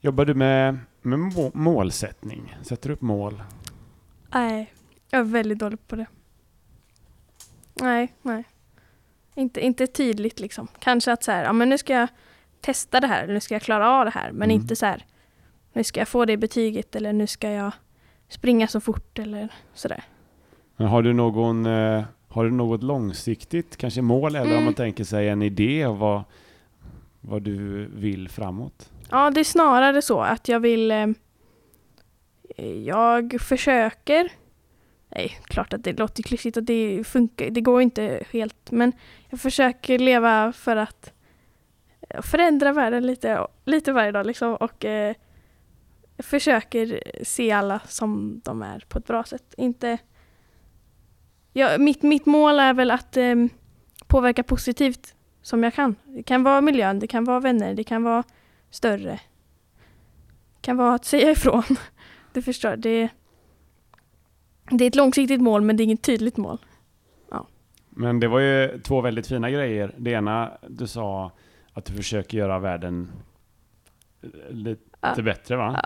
Jobbar 0.00 0.24
du 0.24 0.34
med, 0.34 0.78
med 1.06 1.50
målsättning? 1.54 2.56
Sätter 2.62 2.88
du 2.88 2.92
upp 2.94 3.00
mål? 3.00 3.42
Nej, 4.34 4.72
jag 5.10 5.20
är 5.20 5.24
väldigt 5.24 5.58
dålig 5.58 5.88
på 5.88 5.96
det. 5.96 6.06
Nej, 7.74 8.14
nej. 8.22 8.44
Inte, 9.34 9.60
inte 9.60 9.86
tydligt 9.86 10.40
liksom. 10.40 10.68
Kanske 10.78 11.12
att 11.12 11.22
så 11.24 11.32
här, 11.32 11.44
ja 11.44 11.52
men 11.52 11.68
nu 11.68 11.78
ska 11.78 11.92
jag 11.92 12.08
testa 12.60 13.00
det 13.00 13.06
här, 13.06 13.26
nu 13.26 13.40
ska 13.40 13.54
jag 13.54 13.62
klara 13.62 13.90
av 13.90 14.04
det 14.04 14.10
här. 14.10 14.32
Men 14.32 14.50
mm. 14.50 14.50
inte 14.50 14.76
så 14.76 14.86
här, 14.86 15.04
nu 15.72 15.84
ska 15.84 16.00
jag 16.00 16.08
få 16.08 16.24
det 16.24 16.36
betyget 16.36 16.96
eller 16.96 17.12
nu 17.12 17.26
ska 17.26 17.50
jag 17.50 17.72
springa 18.28 18.68
så 18.68 18.80
fort 18.80 19.18
eller 19.18 19.48
sådär. 19.74 20.04
Men 20.76 20.86
har 20.86 21.02
du 21.02 21.12
någon, 21.12 21.66
eh, 21.66 22.04
har 22.28 22.44
du 22.44 22.50
något 22.50 22.82
långsiktigt 22.82 23.76
kanske 23.76 24.02
mål 24.02 24.36
eller 24.36 24.46
mm. 24.46 24.58
om 24.58 24.64
man 24.64 24.74
tänker 24.74 25.04
sig 25.04 25.28
en 25.28 25.42
idé 25.42 25.84
av 25.84 25.98
vad, 25.98 26.22
vad 27.20 27.42
du 27.42 27.86
vill 27.86 28.28
framåt? 28.28 28.90
Ja, 29.10 29.30
det 29.30 29.40
är 29.40 29.44
snarare 29.44 30.02
så 30.02 30.20
att 30.20 30.48
jag 30.48 30.60
vill 30.60 30.90
eh, 30.90 31.06
jag 32.66 33.40
försöker 33.40 34.30
Nej, 35.08 35.38
klart 35.44 35.72
att 35.72 35.84
det 35.84 35.98
låter 35.98 36.22
klyschigt 36.22 36.56
och 36.56 36.62
det 36.62 37.04
funkar, 37.06 37.50
det 37.50 37.60
går 37.60 37.82
inte 37.82 38.24
helt 38.32 38.70
men 38.70 38.92
jag 39.28 39.40
försöker 39.40 39.98
leva 39.98 40.52
för 40.52 40.76
att 40.76 41.12
eh, 42.08 42.22
förändra 42.22 42.72
världen 42.72 43.06
lite, 43.06 43.46
lite 43.64 43.92
varje 43.92 44.12
dag 44.12 44.26
liksom 44.26 44.54
och 44.54 44.84
eh, 44.84 45.14
försöker 46.18 47.02
se 47.24 47.52
alla 47.52 47.80
som 47.84 48.40
de 48.44 48.62
är 48.62 48.84
på 48.88 48.98
ett 48.98 49.06
bra 49.06 49.24
sätt. 49.24 49.54
Inte, 49.56 49.98
ja, 51.52 51.78
mitt, 51.78 52.02
mitt 52.02 52.26
mål 52.26 52.58
är 52.58 52.74
väl 52.74 52.90
att 52.90 53.16
eh, 53.16 53.34
påverka 54.06 54.42
positivt 54.42 55.14
som 55.42 55.62
jag 55.62 55.74
kan. 55.74 55.96
Det 56.04 56.22
kan 56.22 56.42
vara 56.42 56.60
miljön, 56.60 56.98
det 56.98 57.06
kan 57.06 57.24
vara 57.24 57.40
vänner, 57.40 57.74
det 57.74 57.84
kan 57.84 58.02
vara 58.02 58.24
större. 58.76 59.20
Kan 60.60 60.76
vara 60.76 60.94
att 60.94 61.04
säga 61.04 61.30
ifrån. 61.30 61.62
Du 62.32 62.42
förstår, 62.42 62.76
det, 62.76 63.08
det 64.70 64.84
är 64.84 64.88
ett 64.88 64.94
långsiktigt 64.94 65.40
mål 65.40 65.62
men 65.62 65.76
det 65.76 65.82
är 65.82 65.84
inget 65.84 66.02
tydligt 66.02 66.36
mål. 66.36 66.58
Ja. 67.30 67.46
Men 67.90 68.20
det 68.20 68.28
var 68.28 68.40
ju 68.40 68.80
två 68.80 69.00
väldigt 69.00 69.26
fina 69.26 69.50
grejer. 69.50 69.94
Det 69.98 70.10
ena, 70.10 70.52
du 70.68 70.86
sa 70.86 71.32
att 71.72 71.84
du 71.84 71.92
försöker 71.92 72.38
göra 72.38 72.58
världen 72.58 73.12
lite 74.50 74.82
ja. 75.00 75.22
bättre 75.22 75.56
va? 75.56 75.80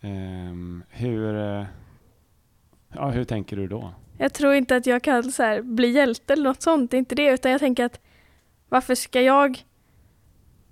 Ja. 0.00 0.08
Um, 0.08 0.84
hur, 0.88 1.34
uh, 1.34 1.66
ja, 2.88 3.10
hur 3.10 3.24
tänker 3.24 3.56
du 3.56 3.66
då? 3.66 3.92
Jag 4.18 4.32
tror 4.32 4.54
inte 4.54 4.76
att 4.76 4.86
jag 4.86 5.02
kan 5.02 5.32
så 5.32 5.42
här, 5.42 5.62
bli 5.62 5.90
hjälte 5.90 6.32
eller 6.32 6.44
något 6.44 6.62
sånt, 6.62 6.90
det 6.90 6.96
är 6.96 6.98
inte 6.98 7.14
det. 7.14 7.30
Utan 7.32 7.52
jag 7.52 7.60
tänker 7.60 7.84
att 7.84 8.00
varför 8.68 8.94
ska 8.94 9.20
jag 9.20 9.64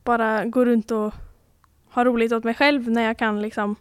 bara 0.05 0.45
gå 0.45 0.65
runt 0.65 0.91
och 0.91 1.15
ha 1.97 2.05
roligt 2.05 2.33
åt 2.33 2.45
mig 2.45 2.55
själv 2.55 2.91
när 2.91 3.03
jag 3.03 3.19
kan 3.19 3.43
liksom 3.43 3.77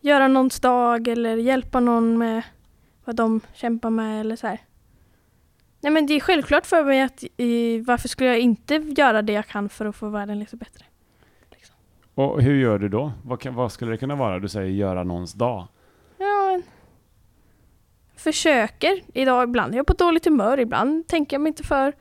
göra 0.00 0.28
någons 0.28 0.60
dag 0.60 1.08
eller 1.08 1.36
hjälpa 1.36 1.80
någon 1.80 2.18
med 2.18 2.42
vad 3.04 3.16
de 3.16 3.40
kämpar 3.54 3.90
med 3.90 4.20
eller 4.20 4.36
så 4.36 4.46
här. 4.46 4.60
Nej 5.80 5.92
men 5.92 6.06
det 6.06 6.14
är 6.14 6.20
självklart 6.20 6.66
för 6.66 6.84
mig 6.84 7.02
att 7.02 7.24
i, 7.36 7.80
varför 7.80 8.08
skulle 8.08 8.28
jag 8.28 8.38
inte 8.38 8.74
göra 8.74 9.22
det 9.22 9.32
jag 9.32 9.46
kan 9.46 9.68
för 9.68 9.86
att 9.86 9.96
få 9.96 10.08
världen 10.08 10.38
lite 10.38 10.56
bättre? 10.56 10.84
Och 12.14 12.42
hur 12.42 12.60
gör 12.60 12.78
du 12.78 12.88
då? 12.88 13.12
Vad, 13.24 13.40
kan, 13.40 13.54
vad 13.54 13.72
skulle 13.72 13.90
det 13.90 13.96
kunna 13.96 14.16
vara? 14.16 14.38
Du 14.38 14.48
säger 14.48 14.70
göra 14.70 15.04
någons 15.04 15.32
dag. 15.32 15.66
Ja, 16.18 16.50
en, 16.54 16.62
försöker. 18.16 19.02
Idag, 19.14 19.44
ibland 19.44 19.72
är 19.72 19.76
jag 19.76 19.86
på 19.86 19.92
dåligt 19.92 20.24
humör, 20.24 20.60
ibland 20.60 21.08
tänker 21.08 21.34
jag 21.34 21.40
mig 21.40 21.50
inte 21.50 21.62
för. 21.62 21.92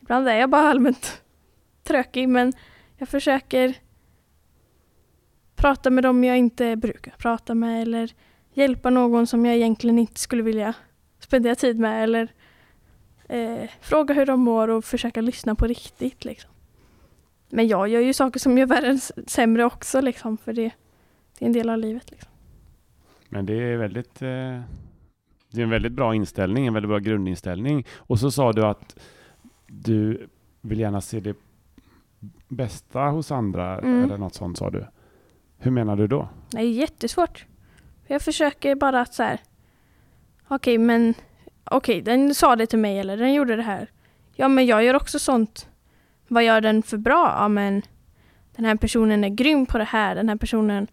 Ibland 0.00 0.28
är 0.28 0.34
jag 0.34 0.50
bara 0.50 0.68
allmänt 0.68 1.22
trökig 1.84 2.28
men 2.28 2.52
jag 2.96 3.08
försöker 3.08 3.74
prata 5.56 5.90
med 5.90 6.04
dem 6.04 6.24
jag 6.24 6.38
inte 6.38 6.76
brukar 6.76 7.14
prata 7.18 7.54
med 7.54 7.82
eller 7.82 8.12
hjälpa 8.54 8.90
någon 8.90 9.26
som 9.26 9.46
jag 9.46 9.54
egentligen 9.56 9.98
inte 9.98 10.20
skulle 10.20 10.42
vilja 10.42 10.74
spendera 11.18 11.54
tid 11.54 11.78
med 11.78 12.04
eller 12.04 12.28
eh, 13.28 13.70
fråga 13.80 14.14
hur 14.14 14.26
de 14.26 14.40
mår 14.40 14.68
och 14.68 14.84
försöka 14.84 15.20
lyssna 15.20 15.54
på 15.54 15.66
riktigt. 15.66 16.24
Liksom. 16.24 16.50
Men 17.50 17.68
jag 17.68 17.88
gör 17.88 18.00
ju 18.00 18.12
saker 18.12 18.40
som 18.40 18.58
gör 18.58 18.66
världen 18.66 18.98
sämre 19.26 19.64
också 19.64 20.00
liksom, 20.00 20.36
för 20.36 20.52
det, 20.52 20.70
det 21.38 21.44
är 21.44 21.46
en 21.46 21.52
del 21.52 21.70
av 21.70 21.78
livet. 21.78 22.10
Liksom. 22.10 22.30
Men 23.28 23.46
det 23.46 23.54
är 23.54 23.76
väldigt 23.76 24.22
eh, 24.22 24.60
det 25.50 25.60
är 25.60 25.62
en 25.62 25.70
väldigt 25.70 25.92
bra 25.92 26.14
inställning, 26.14 26.66
en 26.66 26.74
väldigt 26.74 26.88
bra 26.88 26.98
grundinställning. 26.98 27.86
Och 27.96 28.20
så 28.20 28.30
sa 28.30 28.52
du 28.52 28.64
att 28.64 28.98
du 29.66 30.28
vill 30.60 30.80
gärna 30.80 31.00
se 31.00 31.20
det 31.20 31.36
bästa 32.48 33.00
hos 33.00 33.30
andra 33.30 33.78
Mm. 33.78 34.04
eller 34.04 34.18
något 34.18 34.34
sånt 34.34 34.58
sa 34.58 34.70
du. 34.70 34.86
Hur 35.66 35.70
menar 35.70 35.96
du 35.96 36.06
då? 36.06 36.28
Det 36.50 36.58
är 36.58 36.62
jättesvårt. 36.62 37.46
Jag 38.06 38.22
försöker 38.22 38.74
bara 38.74 39.00
att 39.00 39.14
så 39.14 39.22
här. 39.22 39.40
Okej, 40.48 40.78
men 40.78 41.14
okej, 41.64 42.02
den 42.02 42.34
sa 42.34 42.56
det 42.56 42.66
till 42.66 42.78
mig 42.78 42.98
eller 42.98 43.16
den 43.16 43.34
gjorde 43.34 43.56
det 43.56 43.62
här. 43.62 43.90
Ja, 44.34 44.48
men 44.48 44.66
jag 44.66 44.84
gör 44.84 44.94
också 44.94 45.18
sånt. 45.18 45.68
Vad 46.28 46.44
gör 46.44 46.60
den 46.60 46.82
för 46.82 46.96
bra? 46.96 47.36
Ja, 47.38 47.48
men 47.48 47.82
den 48.56 48.64
här 48.64 48.76
personen 48.76 49.24
är 49.24 49.28
grym 49.28 49.66
på 49.66 49.78
det 49.78 49.84
här. 49.84 50.14
Den 50.14 50.28
här 50.28 50.36
personen 50.36 50.86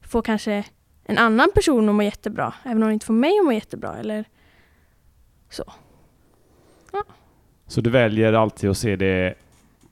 får 0.00 0.22
kanske 0.22 0.64
en 1.04 1.18
annan 1.18 1.48
person 1.54 1.88
att 1.88 1.94
må 1.94 2.02
jättebra, 2.02 2.54
även 2.64 2.76
om 2.76 2.88
den 2.88 2.92
inte 2.92 3.06
får 3.06 3.14
mig 3.14 3.38
att 3.38 3.44
må 3.44 3.52
jättebra. 3.52 3.96
Eller 3.96 4.24
Så 7.66 7.80
du 7.80 7.90
väljer 7.90 8.32
alltid 8.32 8.70
att 8.70 8.78
se 8.78 8.96
det 8.96 9.34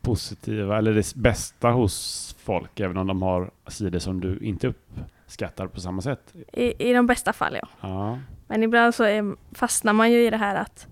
positiva 0.04 0.78
eller 0.78 0.92
det 0.92 1.14
bästa 1.14 1.70
hos 1.70 2.36
folk, 2.38 2.80
även 2.80 2.96
om 2.96 3.06
de 3.06 3.22
har 3.22 3.50
sidor 3.66 3.98
som 3.98 4.20
du 4.20 4.38
inte 4.38 4.66
uppskattar 4.68 5.66
på 5.66 5.80
samma 5.80 6.02
sätt? 6.02 6.34
i, 6.52 6.90
i 6.90 6.92
de 6.92 7.06
bästa 7.06 7.32
fall, 7.32 7.58
ja. 7.62 7.68
Ja. 7.80 8.18
Men 8.46 8.62
ibland 8.62 8.94
så 8.94 9.04
är, 9.04 9.36
fastnar 9.52 9.92
man 9.92 10.12
ju 10.12 10.26
i 10.26 10.30
det 10.30 10.36
här 10.36 10.54
att 10.56 10.86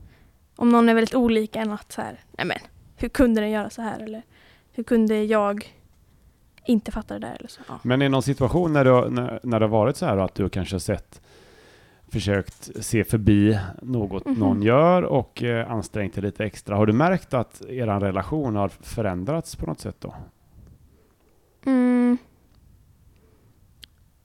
om 0.57 0.69
någon 0.69 0.88
är 0.88 0.95
väldigt 0.95 1.14
olika 1.14 1.61
än 1.61 1.73
att 1.73 1.92
så 1.92 2.00
här, 2.00 2.21
nej 2.38 2.47
men 2.47 2.59
hur 2.97 3.09
kunde 3.09 3.40
den 3.40 3.50
göra 3.50 3.71
så 3.71 3.83
här 3.83 4.00
eller 4.00 4.23
hur 4.73 4.85
kunde 4.85 5.25
jag 5.25 5.75
inte 6.66 6.92
fatta 6.92 7.14
det 7.14 7.26
där 7.26 7.37
eller 7.38 7.49
så. 7.49 7.61
Ja. 7.69 7.81
Men 7.83 8.02
i 8.02 8.09
någon 8.09 8.23
situation 8.23 8.73
när, 8.73 8.85
du, 8.85 9.11
när, 9.11 9.40
när 9.42 9.61
det 9.61 9.66
har 9.66 9.71
varit 9.71 9.97
så 9.97 10.07
här 10.07 10.16
att 10.16 10.35
du 10.35 10.49
kanske 10.49 10.75
har 10.75 10.81
sett 10.81 11.21
försökt 12.12 12.85
se 12.85 13.04
förbi 13.04 13.59
något 13.83 14.25
Mhm. 14.25 14.35
någon 14.35 14.62
gör 14.62 15.02
och 15.02 15.42
eh, 15.42 15.71
ansträngt 15.71 16.14
dig 16.14 16.23
lite 16.23 16.45
extra. 16.45 16.76
Har 16.76 16.87
du 16.87 16.92
märkt 16.92 17.35
att 17.35 17.62
er 17.69 17.87
relation 18.00 18.57
har 18.57 18.69
förändrats 18.69 19.57
på 19.57 19.66
något 19.66 19.81
sätt 19.81 19.97
då? 19.99 20.14
Mm. 21.66 22.18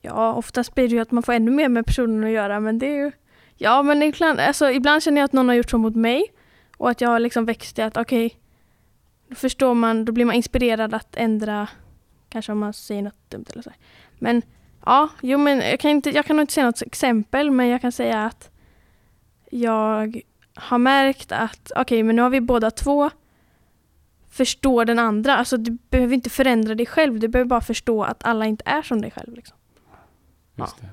Ja, 0.01 0.33
oftast 0.33 0.75
blir 0.75 0.87
det 0.89 0.95
ju 0.95 1.01
att 1.01 1.11
man 1.11 1.23
får 1.23 1.33
ännu 1.33 1.51
mer 1.51 1.69
med 1.69 1.85
personen 1.85 2.23
att 2.23 2.29
göra 2.29 2.59
men 2.59 2.79
det 2.79 2.85
är 2.85 2.95
ju 3.05 3.11
Ja 3.59 3.83
men 3.83 4.03
ibland, 4.03 4.39
alltså, 4.39 4.71
ibland 4.71 5.03
känner 5.03 5.21
jag 5.21 5.25
att 5.25 5.33
någon 5.33 5.47
har 5.47 5.55
gjort 5.55 5.69
så 5.69 5.77
mot 5.77 5.95
mig 5.95 6.23
och 6.77 6.89
att 6.89 7.01
jag 7.01 7.09
har 7.09 7.19
liksom 7.19 7.45
växt 7.45 7.75
till 7.75 7.83
att 7.83 7.97
okej 7.97 8.39
då 9.27 9.35
förstår 9.35 9.73
man, 9.73 10.05
då 10.05 10.11
blir 10.11 10.25
man 10.25 10.35
inspirerad 10.35 10.93
att 10.93 11.15
ändra 11.15 11.67
kanske 12.29 12.51
om 12.51 12.59
man 12.59 12.73
säger 12.73 13.01
något 13.01 13.29
dumt 13.29 13.45
eller 13.53 13.63
så. 13.63 13.71
Men 14.19 14.41
ja, 14.85 15.09
jo 15.21 15.37
men 15.37 15.57
jag 15.59 15.79
kan, 15.79 15.91
inte, 15.91 16.09
jag 16.09 16.25
kan 16.25 16.35
nog 16.35 16.43
inte 16.43 16.53
säga 16.53 16.65
något 16.65 16.81
exempel 16.81 17.51
men 17.51 17.67
jag 17.67 17.81
kan 17.81 17.91
säga 17.91 18.25
att 18.25 18.51
jag 19.51 20.21
har 20.55 20.77
märkt 20.77 21.31
att 21.31 21.71
okej 21.75 22.03
men 22.03 22.15
nu 22.15 22.21
har 22.21 22.29
vi 22.29 22.41
båda 22.41 22.71
två 22.71 23.09
förstår 24.29 24.85
den 24.85 24.99
andra. 24.99 25.37
Alltså 25.37 25.57
du 25.57 25.77
behöver 25.89 26.13
inte 26.13 26.29
förändra 26.29 26.75
dig 26.75 26.85
själv, 26.85 27.19
du 27.19 27.27
behöver 27.27 27.49
bara 27.49 27.61
förstå 27.61 28.03
att 28.03 28.23
alla 28.25 28.45
inte 28.45 28.63
är 28.65 28.81
som 28.81 29.01
dig 29.01 29.11
själv. 29.11 29.35
Liksom. 29.35 29.57
Just 30.55 30.81
det. 30.81 30.89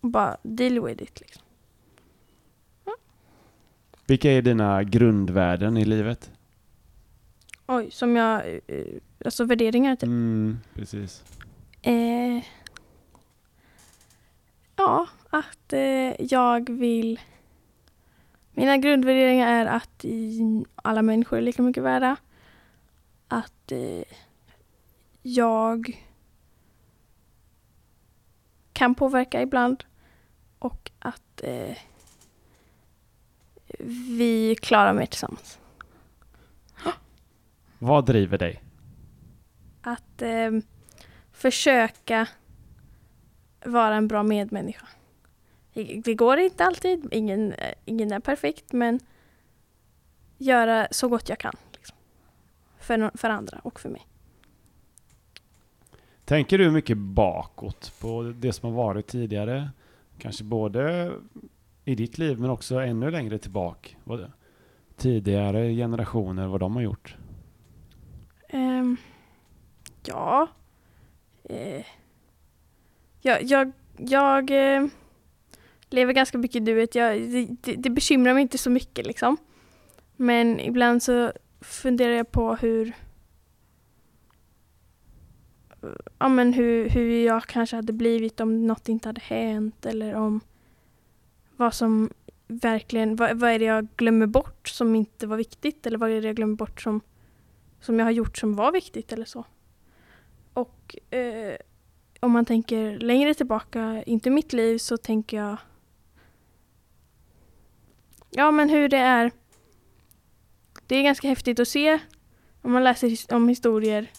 Och 0.00 0.10
bara 0.10 0.36
deal 0.42 0.80
with 0.86 1.02
it. 1.02 1.20
Liksom. 1.20 1.42
Vilka 4.06 4.32
är 4.32 4.42
dina 4.42 4.82
grundvärden 4.82 5.76
i 5.76 5.84
livet? 5.84 6.30
Oj, 7.66 7.90
som 7.90 8.16
jag... 8.16 8.48
eh, 8.66 8.84
Alltså 9.24 9.44
värderingar 9.44 9.96
typ. 9.96 10.02
Mm, 10.02 10.58
precis. 10.74 11.24
Eh, 11.82 12.44
ja, 14.80 15.06
att 15.30 15.72
eh, 15.72 16.22
jag 16.32 16.70
vill... 16.70 17.20
Mina 18.52 18.76
grundvärderingar 18.76 19.48
är 19.48 19.66
att 19.66 20.04
alla 20.76 21.02
människor 21.02 21.38
är 21.38 21.42
lika 21.42 21.62
mycket 21.62 21.82
värda. 21.82 22.16
Att 23.28 23.72
eh, 23.72 24.04
jag 25.22 26.04
kan 28.72 28.94
påverka 28.94 29.42
ibland. 29.42 29.84
Och 30.58 30.90
att 30.98 31.42
eh, 31.42 31.76
vi 34.18 34.56
klarar 34.62 34.92
mer 34.92 35.06
tillsammans. 35.06 35.58
Vad 37.78 38.06
driver 38.06 38.38
dig? 38.38 38.62
att 39.82 40.22
eh, 40.22 40.50
försöka 41.32 42.26
vara 43.64 43.94
en 43.94 44.08
bra 44.08 44.22
medmänniska. 44.22 44.86
Det, 46.04 46.14
går 46.14 46.38
inte 46.38 46.64
alltid, 46.64 47.08
ingen, 47.12 47.52
eh, 47.52 47.74
ingen 47.84 48.12
är 48.12 48.20
perfekt, 48.20 48.72
men 48.72 49.00
göra 50.38 50.88
så 50.90 51.08
gott 51.08 51.28
jag 51.28 51.38
kan. 51.38 51.54
Liksom. 51.72 51.96
För, 52.78 53.10
för 53.14 53.30
andra 53.30 53.60
och 53.62 53.80
för 53.80 53.88
mig. 53.88 54.06
Tänker 56.24 56.58
du 56.58 56.70
mycket 56.70 56.98
bakåt 56.98 57.92
på 58.00 58.34
det 58.36 58.52
som 58.52 58.68
har 58.68 58.84
varit 58.84 59.06
tidigare? 59.06 59.70
Kanske 60.18 60.44
både 60.44 61.12
i 61.84 61.94
ditt 61.94 62.18
liv 62.18 62.40
men 62.40 62.50
också 62.50 62.80
ännu 62.80 63.10
längre 63.10 63.38
tillbaka. 63.38 63.96
Vad 64.04 64.32
tidigare 64.96 65.74
generationer, 65.74 66.46
vad 66.46 66.60
de 66.60 66.76
har 66.76 66.82
gjort? 66.82 67.16
Ehm, 68.48 68.96
ja. 70.04 70.48
Eh, 71.44 71.84
jag 73.20 73.42
jag, 73.42 73.72
jag 73.96 74.50
eh, 74.50 74.86
lever 75.90 76.12
ganska 76.12 76.38
mycket 76.38 76.56
i 76.56 76.60
nuet. 76.60 76.94
Jag, 76.94 77.20
det, 77.20 77.46
det, 77.60 77.74
det 77.74 77.90
bekymrar 77.90 78.34
mig 78.34 78.42
inte 78.42 78.58
så 78.58 78.70
mycket 78.70 79.06
liksom. 79.06 79.36
Men 80.16 80.60
ibland 80.60 81.02
så 81.02 81.32
funderar 81.60 82.12
jag 82.12 82.30
på 82.30 82.54
hur 82.54 82.92
ja, 86.18 86.28
men 86.28 86.52
hur, 86.52 86.88
hur 86.88 87.24
jag 87.24 87.42
kanske 87.42 87.76
hade 87.76 87.92
blivit 87.92 88.40
om 88.40 88.66
något 88.66 88.88
inte 88.88 89.08
hade 89.08 89.20
hänt 89.20 89.86
eller 89.86 90.14
om 90.14 90.40
vad 91.56 91.74
som 91.74 92.10
verkligen, 92.46 93.16
vad, 93.16 93.36
vad 93.36 93.50
är 93.50 93.58
det 93.58 93.64
jag 93.64 93.88
glömmer 93.96 94.26
bort 94.26 94.68
som 94.68 94.96
inte 94.96 95.26
var 95.26 95.36
viktigt 95.36 95.86
eller 95.86 95.98
vad 95.98 96.10
är 96.10 96.20
det 96.20 96.26
jag 96.26 96.36
glömmer 96.36 96.56
bort 96.56 96.80
som 96.80 97.00
som 97.80 97.98
jag 97.98 98.06
har 98.06 98.10
gjort 98.10 98.38
som 98.38 98.54
var 98.54 98.72
viktigt 98.72 99.12
eller 99.12 99.24
så. 99.24 99.44
Och 100.52 100.96
eh, 101.14 101.56
om 102.20 102.32
man 102.32 102.44
tänker 102.44 102.98
längre 102.98 103.34
tillbaka, 103.34 104.02
inte 104.06 104.30
mitt 104.30 104.52
liv, 104.52 104.78
så 104.78 104.96
tänker 104.96 105.36
jag 105.36 105.56
Ja 108.30 108.50
men 108.50 108.68
hur 108.68 108.88
det 108.88 108.96
är 108.96 109.30
Det 110.86 110.96
är 110.96 111.02
ganska 111.02 111.28
häftigt 111.28 111.60
att 111.60 111.68
se 111.68 111.98
om 112.62 112.72
man 112.72 112.84
läser 112.84 113.34
om 113.34 113.48
historier 113.48 114.10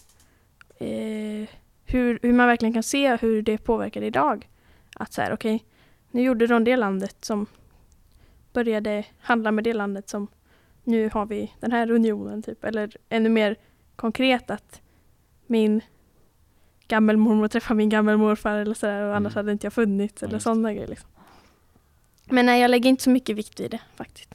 eh, 0.78 1.48
hur, 1.84 2.18
hur 2.22 2.32
man 2.32 2.46
verkligen 2.46 2.72
kan 2.72 2.82
se 2.82 3.16
hur 3.16 3.42
det 3.42 3.58
påverkar 3.58 4.02
idag. 4.02 4.48
Att 4.96 5.12
så 5.12 5.22
här, 5.22 5.32
okej, 5.32 5.64
nu 6.10 6.22
gjorde 6.22 6.46
de 6.46 6.64
det 6.64 6.76
landet 6.76 7.16
som 7.24 7.46
började 8.52 9.04
handla 9.20 9.52
med 9.52 9.64
det 9.64 9.74
landet 9.74 10.08
som 10.08 10.26
nu 10.84 11.10
har 11.12 11.26
vi 11.26 11.52
den 11.60 11.72
här 11.72 11.90
unionen 11.90 12.42
typ. 12.42 12.64
Eller 12.64 12.96
ännu 13.08 13.28
mer 13.28 13.56
konkret 13.96 14.50
att 14.50 14.80
min 15.46 15.80
gammelmormor 16.92 17.48
träffar 17.48 17.74
min 17.74 17.88
gammelmorfar 17.88 18.56
eller 18.56 18.74
sådär 18.74 19.02
och 19.02 19.16
annars 19.16 19.32
Mm. 19.32 19.34
hade 19.44 19.52
inte 19.52 19.66
jag 19.66 19.72
funnits 19.72 20.22
eller 20.22 20.32
just 20.32 20.44
sådana 20.44 20.72
grejer. 20.72 20.88
Liksom. 20.88 21.08
Men 22.24 22.46
nej, 22.46 22.60
jag 22.60 22.70
lägger 22.70 22.90
inte 22.90 23.02
så 23.02 23.10
mycket 23.10 23.36
vikt 23.36 23.60
vid 23.60 23.70
det 23.70 23.80
faktiskt. 23.94 24.34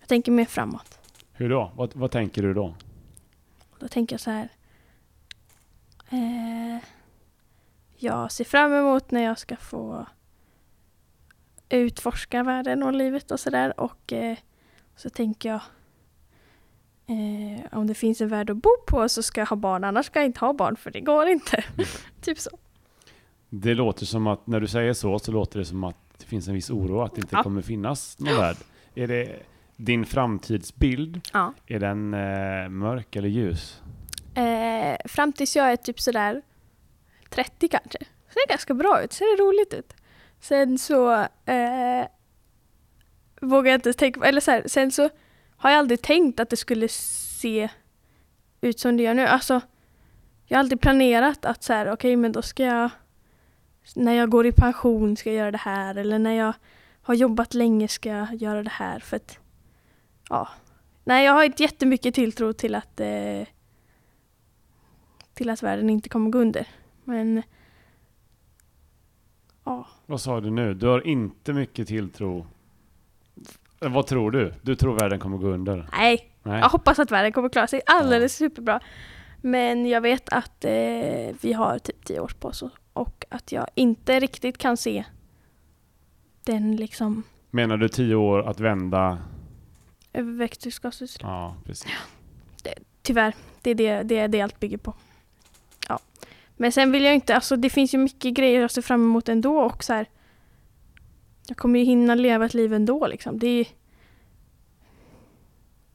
Jag 0.00 0.08
tänker 0.08 0.32
mer 0.32 0.44
framåt. 0.44 0.98
Hur 1.32 1.48
då? 1.50 1.72
Vad, 1.76 1.94
vad 1.96 2.10
tänker 2.10 2.42
du 2.42 2.54
då? 2.54 2.74
Då 3.78 3.88
tänker 3.88 4.14
jag 4.14 4.20
så 4.20 4.30
här. 4.30 4.48
Eh, 6.10 6.78
jag 7.96 8.32
ser 8.32 8.44
fram 8.44 8.72
emot 8.72 9.10
när 9.10 9.22
jag 9.22 9.38
ska 9.38 9.56
få 9.56 10.06
utforska 11.68 12.42
världen 12.42 12.82
och 12.82 12.92
livet 12.92 13.30
och 13.30 13.40
sådär. 13.40 13.80
Och 13.80 14.12
eh, 14.12 14.36
så 14.96 15.10
tänker 15.10 15.48
jag 15.48 15.60
eh, 17.06 17.78
om 17.78 17.86
det 17.86 17.94
finns 17.94 18.20
en 18.20 18.28
värld 18.28 18.50
att 18.50 18.56
bo 18.56 18.70
på 18.86 19.08
så 19.08 19.22
ska 19.22 19.40
jag 19.40 19.46
ha 19.46 19.56
barn, 19.56 19.84
annars 19.84 20.06
ska 20.06 20.18
jag 20.18 20.26
inte 20.26 20.40
ha 20.40 20.52
barn 20.52 20.76
för 20.76 20.90
det 20.90 21.00
går 21.00 21.26
inte. 21.28 21.64
typ 22.20 22.38
så. 22.38 22.50
Det 23.48 23.74
låter 23.74 24.06
som 24.06 24.26
att 24.26 24.46
när 24.46 24.60
du 24.60 24.66
säger 24.66 24.92
så 24.92 25.18
så 25.18 25.32
låter 25.32 25.58
det 25.58 25.64
som 25.64 25.84
att 25.84 25.96
det 26.18 26.24
finns 26.24 26.48
en 26.48 26.54
viss 26.54 26.70
oro 26.70 27.00
att 27.02 27.14
det 27.14 27.20
inte 27.20 27.36
Ja. 27.36 27.42
kommer 27.42 27.62
finnas 27.62 28.18
någon 28.18 28.36
värld. 28.36 28.56
Är 28.94 29.06
det 29.08 29.36
din 29.76 30.06
framtidsbild? 30.06 31.20
Ja. 31.32 31.54
Är 31.66 31.78
den 31.80 32.14
eh, 32.14 32.68
mörk 32.68 33.16
eller 33.16 33.28
ljus? 33.28 33.82
Eh, 34.34 34.96
fram 35.08 35.32
tills 35.32 35.56
jag 35.56 35.72
är 35.72 35.76
typ 35.76 36.00
sådär 36.00 36.42
30 37.30 37.68
kanske. 37.68 37.98
Så 38.28 38.38
det 38.46 38.46
ganska 38.48 38.74
bra 38.74 39.02
ut, 39.02 39.12
ser 39.12 39.36
det 39.36 39.42
roligt 39.42 39.74
ut. 39.74 39.94
Sen 40.40 40.78
så 40.78 41.12
eh, 41.46 42.06
vågar 43.40 43.70
jag 43.70 43.78
inte 43.78 43.92
tänka 43.92 44.20
eller 44.24 44.40
så 44.40 44.50
här, 44.50 44.62
sen 44.66 44.90
så 44.92 45.08
har 45.62 45.70
jag 45.70 45.78
aldrig 45.78 46.02
tänkt 46.02 46.40
att 46.40 46.50
det 46.50 46.56
skulle 46.56 46.88
se 46.88 47.68
ut 48.60 48.80
som 48.80 48.96
det 48.96 49.02
gör 49.02 49.14
nu. 49.14 49.26
Alltså, 49.26 49.60
jag 50.46 50.56
har 50.56 50.60
aldrig 50.60 50.80
planerat 50.80 51.44
att 51.44 51.62
så 51.62 51.72
här, 51.72 51.92
okej 51.92 52.16
men 52.16 52.32
då 52.32 52.42
ska 52.42 52.64
jag, 52.64 52.90
när 53.96 54.12
jag 54.12 54.30
går 54.30 54.46
i 54.46 54.52
pension 54.52 55.16
ska 55.16 55.30
jag 55.30 55.38
göra 55.38 55.50
det 55.50 55.58
här 55.58 55.94
eller 55.94 56.18
när 56.18 56.32
jag 56.32 56.52
har 57.02 57.14
jobbat 57.14 57.54
länge 57.54 57.88
ska 57.88 58.08
jag 58.08 58.34
göra 58.34 58.62
det 58.62 58.70
här 58.70 58.98
för 58.98 59.16
att, 59.16 59.38
ja. 60.28 60.48
Nej, 61.04 61.24
jag 61.24 61.32
har 61.32 61.44
inte 61.44 61.62
jättemycket 61.62 62.14
tilltro 62.14 62.52
till 62.52 62.74
att 62.74 63.00
eh, 63.00 63.46
till 65.34 65.50
att 65.50 65.62
världen 65.62 65.90
inte 65.90 66.08
kommer 66.08 66.30
gå 66.30 66.38
under. 66.38 66.66
Men 67.04 67.42
ja, 69.64 69.86
Vad 70.06 70.20
sa 70.20 70.40
du 70.40 70.50
nu? 70.50 70.74
Du 70.74 70.86
har 70.86 71.06
inte 71.06 71.52
mycket 71.52 71.88
tilltro. 71.88 72.46
Vad 73.88 74.06
tror 74.06 74.30
du? 74.30 74.54
Du 74.62 74.74
tror 74.74 74.98
världen 74.98 75.18
kommer 75.20 75.38
gå 75.38 75.46
under? 75.48 75.88
nej. 75.92 76.28
Nej. 76.42 76.60
Jag 76.60 76.68
hoppas 76.68 76.98
att 76.98 77.10
världen 77.10 77.32
kommer 77.32 77.48
klara 77.48 77.66
sig 77.66 77.80
alldeles 77.86 78.36
superbra. 78.36 78.80
Men 79.40 79.86
jag 79.86 80.00
vet 80.00 80.28
att 80.28 80.64
eh, 80.64 80.70
vi 81.40 81.52
har 81.56 81.78
typ 81.78 82.04
tio 82.04 82.20
år 82.20 82.32
på 82.40 82.48
oss 82.48 82.62
och- 82.92 83.24
att 83.28 83.52
jag 83.52 83.66
inte 83.74 84.20
riktigt 84.20 84.58
kan 84.58 84.76
se 84.76 85.04
den 86.44 86.76
liksom 86.76 87.22
Menar 87.50 87.76
du 87.76 87.88
tio 87.88 88.14
år 88.14 88.48
att 88.48 88.60
vända? 88.60 89.18
växthusgasutsläpp. 90.12 91.26
Ja, 91.28 91.56
precis. 91.64 91.86
Tyvärr, 93.02 93.34
det 93.62 93.70
är 93.70 93.74
det, 93.74 94.02
det 94.02 94.18
är 94.18 94.28
det 94.28 94.40
allt 94.40 94.60
bygger 94.60 94.78
på. 94.78 94.94
Ja. 95.88 95.98
Men 96.56 96.72
sen 96.72 96.92
vill 96.92 97.04
jag 97.04 97.14
inte, 97.14 97.34
alltså 97.34 97.56
det 97.56 97.70
finns 97.70 97.94
ju 97.94 97.98
mycket 97.98 98.34
grejer 98.34 98.60
jag 98.60 98.70
ser 98.70 98.82
fram 98.82 99.02
emot 99.02 99.28
ändå 99.28 99.60
och 99.60 99.84
så 99.84 99.92
här. 99.92 100.06
Jag 101.52 101.56
kommer 101.56 101.78
ju 101.78 101.84
hinna 101.84 102.14
leva 102.14 102.44
ett 102.44 102.54
liv 102.54 102.72
ändå 102.72 103.06
liksom. 103.06 103.38
Det 103.38 103.46
är, 103.46 103.66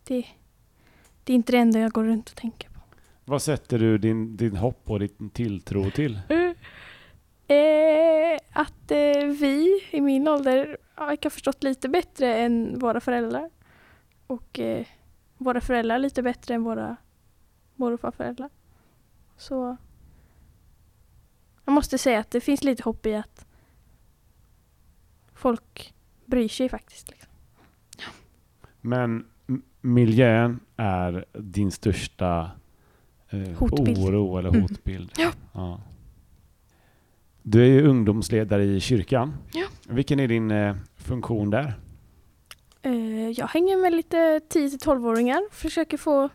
det, 0.03 0.25
det 1.23 1.33
är 1.33 1.35
inte 1.35 1.51
det 1.51 1.57
enda 1.57 1.79
jag 1.79 1.91
går 1.91 2.03
runt 2.03 2.29
och 2.29 2.35
tänker 2.35 2.69
på. 2.69 2.79
Vad 3.25 3.41
sätter 3.41 3.79
du 3.79 3.97
din, 3.97 4.37
din 4.37 4.55
hopp 4.55 4.89
och 4.89 4.99
din 4.99 5.29
tilltro 5.29 5.91
till? 5.91 6.19
Eh, 7.47 8.39
att 8.51 8.91
eh, 8.91 9.25
vi 9.39 9.83
i 9.91 10.01
min 10.01 10.27
ålder 10.27 10.77
verkar 10.95 11.29
förstått 11.29 11.63
lite 11.63 11.89
bättre 11.89 12.35
än 12.35 12.79
våra 12.79 13.01
föräldrar. 13.01 13.49
Och 14.27 14.59
eh, 14.59 14.85
våra 15.37 15.61
föräldrar 15.61 15.99
lite 15.99 16.23
bättre 16.23 16.53
än 16.53 16.63
våra 16.63 16.97
mor 17.75 17.93
och 17.93 17.99
farföräldrar. 17.99 18.49
Så 19.37 19.77
jag 21.65 21.73
måste 21.73 21.97
säga 21.97 22.19
att 22.19 22.31
det 22.31 22.41
finns 22.41 22.63
lite 22.63 22.83
hopp 22.83 23.05
i 23.05 23.15
att 23.15 23.46
folk 25.37 25.93
bryr 26.25 26.47
sig 26.47 26.69
faktiskt. 26.69 27.09
Liksom. 27.09 27.29
Men 28.81 29.25
m- 29.47 29.61
miljön 29.81 30.59
är 30.77 31.25
din 31.33 31.71
största 31.71 32.51
eh, 33.29 33.39
Hotbild. 33.57 33.97
oro 33.97 34.37
eller 34.37 34.49
Mm. 34.49 34.61
hotbild? 34.61 35.11
Ja. 35.17 35.31
Ja. 35.53 35.81
Du 37.43 37.61
är 37.61 37.65
ju 37.67 37.87
ungdomsledare 37.87 38.63
i 38.63 38.79
kyrkan. 38.79 39.33
Ja. 39.53 39.65
Vilken 39.87 40.19
är 40.19 40.27
din 40.27 40.51
eh, 40.51 40.75
funktion 40.95 41.49
där? 41.49 41.73
Eh, 42.81 43.29
jag 43.29 43.47
hänger 43.47 43.77
med 43.77 43.93
lite 43.93 44.39
10-12-åringar. 44.49 45.41
Försöker 45.51 45.97
få 45.97 46.29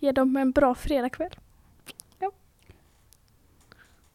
ge 0.00 0.12
dem 0.12 0.36
en 0.36 0.50
bra 0.52 0.74
fredagkväll. 0.74 1.30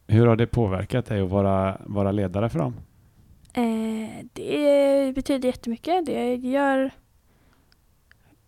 Hur 0.06 0.26
har 0.26 0.36
det 0.36 0.46
påverkat 0.46 1.06
dig 1.06 1.20
att 1.20 1.30
vara, 1.30 1.80
vara 1.86 2.12
ledare 2.12 2.48
för 2.48 2.58
dem? 2.58 2.74
Eh, 3.52 4.24
det 4.32 5.14
betyder 5.14 5.48
jättemycket. 5.48 6.06
Det 6.06 6.34
gör... 6.34 6.90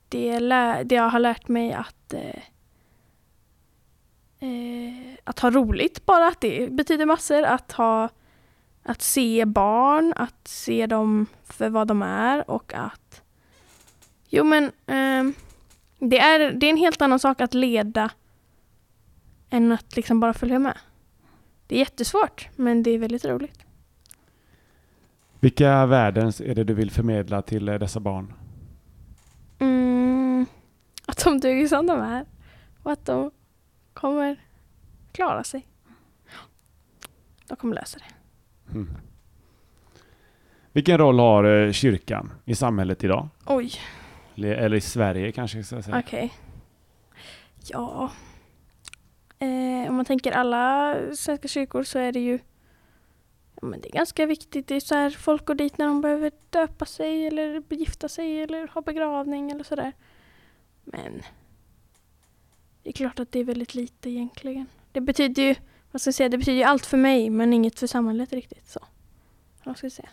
Det, 0.08 0.40
lä, 0.40 0.82
det 0.84 0.94
jag 0.94 1.08
har 1.08 1.18
lärt 1.18 1.48
mig 1.48 1.72
att... 1.72 2.12
Eh, 2.12 2.42
eh, 4.48 5.14
att 5.24 5.38
ha 5.38 5.50
roligt 5.50 6.06
bara. 6.06 6.26
Att 6.26 6.40
det 6.40 6.72
betyder 6.72 7.06
massor. 7.06 7.42
Att 7.42 7.72
ha... 7.72 8.08
Att 8.82 9.02
se 9.02 9.44
barn, 9.44 10.12
att 10.16 10.48
se 10.48 10.86
dem 10.86 11.26
för 11.44 11.68
vad 11.68 11.88
de 11.88 12.02
är 12.02 12.50
och 12.50 12.74
att... 12.74 13.22
Jo 14.28 14.44
men... 14.44 14.72
Ehm, 14.86 15.34
det, 15.98 16.18
är, 16.18 16.52
det 16.52 16.66
är 16.66 16.70
en 16.70 16.76
helt 16.76 17.02
annan 17.02 17.18
sak 17.18 17.40
att 17.40 17.54
leda 17.54 18.10
än 19.50 19.72
att 19.72 19.96
liksom 19.96 20.20
bara 20.20 20.34
följa 20.34 20.58
med. 20.58 20.78
Det 21.66 21.74
är 21.74 21.78
jättesvårt, 21.78 22.48
men 22.56 22.82
det 22.82 22.90
är 22.90 22.98
väldigt 22.98 23.24
roligt. 23.24 23.61
Vilka 25.42 25.86
värden 25.86 26.28
är 26.44 26.54
det 26.54 26.64
du 26.64 26.74
vill 26.74 26.90
förmedla 26.90 27.42
till 27.42 27.68
eh, 27.68 27.74
dessa 27.78 28.00
barn? 28.00 28.32
Mm, 29.58 30.46
att 31.06 31.24
de 31.24 31.40
duger 31.40 31.68
som 31.68 31.86
de 31.86 32.00
är 32.00 32.26
och 32.82 32.92
att 32.92 33.04
de 33.04 33.30
kommer 33.94 34.36
klara 35.12 35.44
sig. 35.44 35.66
De 37.48 37.56
kommer 37.56 37.74
lösa 37.74 37.98
det. 37.98 38.04
Mm. 38.74 38.94
Vilken 40.72 40.98
roll 40.98 41.18
har 41.18 41.44
eh, 41.44 41.72
kyrkan 41.72 42.32
i 42.44 42.54
samhället 42.54 43.04
idag? 43.04 43.28
Oj, 43.46 43.72
Eller, 44.34 44.74
i 44.74 44.80
Sverige 44.80 45.32
kanske 45.32 45.58
jag 45.58 45.66
ska 45.66 45.82
säga. 45.82 45.98
okej. 46.06 46.32
Ja. 47.68 48.10
Eh, 49.38 49.88
om 49.88 49.94
man 49.94 50.04
tänker 50.04 50.32
alla 50.32 50.96
svenska 51.16 51.48
kyrkor 51.48 51.82
så 51.82 51.98
är 51.98 52.12
det 52.12 52.20
ju 52.20 52.38
men 53.62 53.80
det 53.80 53.88
är 53.88 53.92
ganska 53.92 54.26
viktigt. 54.26 54.66
Det 54.66 54.74
är 54.76 54.80
så 54.80 54.94
här, 54.94 55.10
folk 55.10 55.44
går 55.46 55.54
dit 55.54 55.78
när 55.78 55.86
de 55.86 56.00
behöver 56.00 56.32
döpa 56.50 56.84
sig 56.86 57.26
eller 57.26 57.62
gifta 57.68 58.08
sig 58.08 58.42
eller 58.42 58.68
ha 58.68 58.82
begravning 58.82 59.50
eller 59.50 59.64
sådär. 59.64 59.92
Men 60.84 61.22
det 62.82 62.88
är 62.88 62.92
klart 62.92 63.18
att 63.20 63.32
det 63.32 63.38
är 63.40 63.44
väldigt 63.44 63.74
lite 63.74 64.10
egentligen. 64.10 64.66
Det 64.92 65.00
betyder 65.00 65.42
ju, 65.42 65.54
vad 65.90 66.00
ska 66.00 66.08
jag 66.08 66.14
säga, 66.14 66.28
det 66.28 66.38
betyder 66.38 66.58
ju 66.58 66.64
allt 66.64 66.86
för 66.86 66.96
mig 66.96 67.30
men 67.30 67.52
inget 67.52 67.78
för 67.78 67.86
samhället 67.86 68.32
riktigt. 68.32 68.68
Så. 68.68 68.80
Vad 69.64 69.76
ska 69.76 69.84
jag 69.84 69.92
säga? 69.92 70.08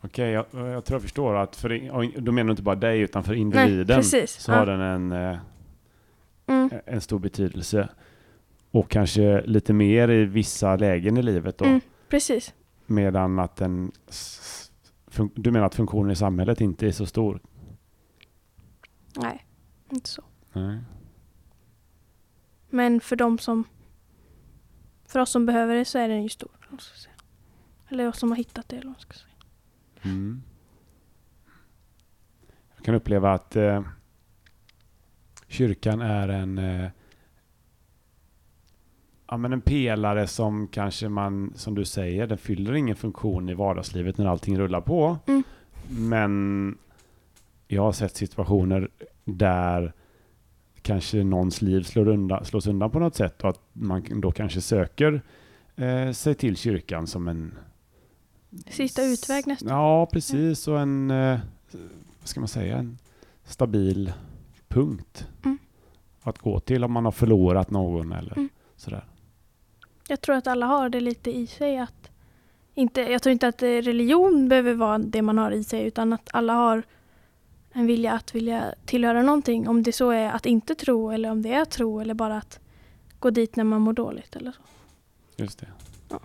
Okej, 0.00 0.30
jag, 0.30 0.46
jag 0.52 0.84
tror 0.84 0.94
jag 0.94 1.02
förstår 1.02 1.36
att 1.36 1.56
för, 1.56 2.20
då 2.20 2.32
menar 2.32 2.46
du 2.46 2.50
inte 2.50 2.62
bara 2.62 2.74
dig 2.76 3.00
utan 3.00 3.24
för 3.24 3.34
individen 3.34 3.96
precis. 3.96 4.30
så 4.40 4.52
Ja. 4.52 4.56
har 4.56 4.66
den 4.66 4.80
en, 4.80 5.12
eh, 5.12 5.38
Mm. 6.46 6.70
en 6.86 7.00
stor 7.00 7.18
betydelse. 7.18 7.88
Och 8.70 8.90
kanske 8.90 9.42
lite 9.46 9.72
mer 9.72 10.10
i 10.10 10.24
vissa 10.24 10.76
lägen 10.76 11.16
i 11.16 11.22
livet 11.22 11.58
då. 11.58 11.64
Mm, 11.64 11.80
precis. 12.10 12.54
Medan 12.86 13.38
att 13.38 13.56
den... 13.56 13.92
Du 15.34 15.50
menar 15.50 15.66
att 15.66 15.74
funktionen 15.74 16.10
i 16.10 16.16
samhället 16.16 16.60
inte 16.60 16.86
är 16.86 16.92
så 16.92 17.06
stor? 17.06 17.40
Nej, 19.16 19.46
inte 19.90 20.08
så. 20.08 20.22
Nej. 20.52 20.78
Men 22.70 23.00
för 23.00 23.16
de 23.16 23.38
som 23.38 23.64
för 25.06 25.20
oss 25.20 25.30
som 25.30 25.46
behöver 25.46 25.74
det 25.74 25.84
så 25.84 25.98
är 25.98 26.08
den 26.08 26.22
ju 26.22 26.28
stor. 26.28 26.50
Eller 27.88 28.08
oss 28.08 28.18
som 28.18 28.30
har 28.30 28.36
hittat 28.36 28.68
det. 28.68 28.76
Eller 28.76 28.90
vad 28.90 29.00
ska 29.00 29.12
säga. 29.12 29.34
Mm. 30.02 30.42
Jag 32.76 32.84
kan 32.84 32.94
uppleva 32.94 33.32
att 33.32 33.56
eh, 33.56 33.82
kyrkan 35.48 36.00
är 36.00 36.28
en, 36.28 36.58
eh, 36.58 36.90
ja, 39.30 39.36
men 39.36 39.52
en 39.52 39.60
pelare 39.60 40.26
som 40.26 40.68
kanske 40.68 41.08
man, 41.08 41.52
som 41.56 41.74
du 41.74 41.84
säger, 41.84 42.26
den 42.26 42.38
fyller 42.38 42.74
ingen 42.74 42.96
funktion 42.96 43.48
i 43.48 43.54
vardagslivet 43.54 44.18
när 44.18 44.26
allting 44.26 44.58
rullar 44.58 44.80
på. 44.80 45.18
Mm. 45.26 45.42
Men 45.88 46.78
jag 47.68 47.82
har 47.82 47.92
sett 47.92 48.16
situationer 48.16 48.88
där 49.24 49.92
kanske 50.82 51.24
någons 51.24 51.62
liv 51.62 51.82
slår 51.82 52.08
undan, 52.08 52.44
slås 52.44 52.66
undan 52.66 52.90
på 52.90 52.98
något 52.98 53.14
sätt 53.14 53.42
och 53.42 53.48
att 53.50 53.60
man 53.72 54.20
då 54.20 54.32
kanske 54.32 54.60
söker 54.60 55.22
eh, 55.76 56.10
sig 56.12 56.34
till 56.34 56.56
kyrkan 56.56 57.06
som 57.06 57.28
en 57.28 57.54
Sista 58.70 59.02
utväg 59.02 59.46
nästan. 59.46 59.68
Ja, 59.68 60.06
precis. 60.12 60.68
Och 60.68 60.80
en, 60.80 61.10
eh, 61.10 61.38
vad 62.20 62.28
ska 62.28 62.40
man 62.40 62.48
säga, 62.48 62.76
en 62.78 62.98
stabil 63.44 64.12
punkt 64.68 65.26
Mm. 65.44 65.58
att 66.22 66.38
gå 66.38 66.60
till 66.60 66.84
om 66.84 66.92
man 66.92 67.04
har 67.04 67.12
förlorat 67.12 67.70
någon 67.70 68.12
eller 68.12 68.32
Mm. 68.36 68.48
sådär. 68.76 69.04
Jag 70.10 70.20
tror 70.20 70.36
att 70.36 70.46
alla 70.46 70.66
har 70.66 70.88
det 70.88 71.00
lite 71.00 71.30
i 71.30 71.46
sig. 71.46 71.78
Att 71.78 72.10
inte, 72.74 73.00
jag 73.00 73.22
tror 73.22 73.32
inte 73.32 73.48
att 73.48 73.62
eh, 73.62 73.66
religion 73.66 74.48
behöver 74.48 74.74
vara 74.74 74.98
det 74.98 75.22
man 75.22 75.38
har 75.38 75.50
i 75.50 75.64
sig 75.64 75.86
utan 75.86 76.12
att 76.12 76.28
alla 76.32 76.52
har 76.52 76.82
en 77.72 77.86
vilja 77.86 78.12
att 78.12 78.34
vilja 78.34 78.74
tillhöra 78.86 79.22
någonting. 79.22 79.68
Om 79.68 79.82
det 79.82 79.92
så 79.92 80.10
är 80.10 80.30
att 80.30 80.46
inte 80.46 80.74
tro 80.74 81.10
eller 81.10 81.30
om 81.30 81.42
det 81.42 81.52
är 81.52 81.62
att 81.62 81.70
tro 81.70 82.00
eller 82.00 82.14
bara 82.14 82.36
att 82.36 82.60
gå 83.18 83.30
dit 83.30 83.56
när 83.56 83.64
man 83.64 83.80
mår 83.80 83.92
dåligt 83.92 84.36
eller 84.36 84.52
så. 84.52 84.60
Just 85.36 85.58
det. 85.58 85.66
Ja. 86.08 86.20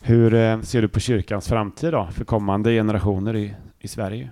Hur 0.00 0.34
eh, 0.34 0.60
ser 0.60 0.82
du 0.82 0.88
på 0.88 1.00
kyrkans 1.00 1.48
framtid 1.48 1.92
då 1.92 2.08
för 2.12 2.24
kommande 2.24 2.70
generationer 2.70 3.36
i, 3.36 3.54
i 3.78 3.88
Sverige? 3.88 4.30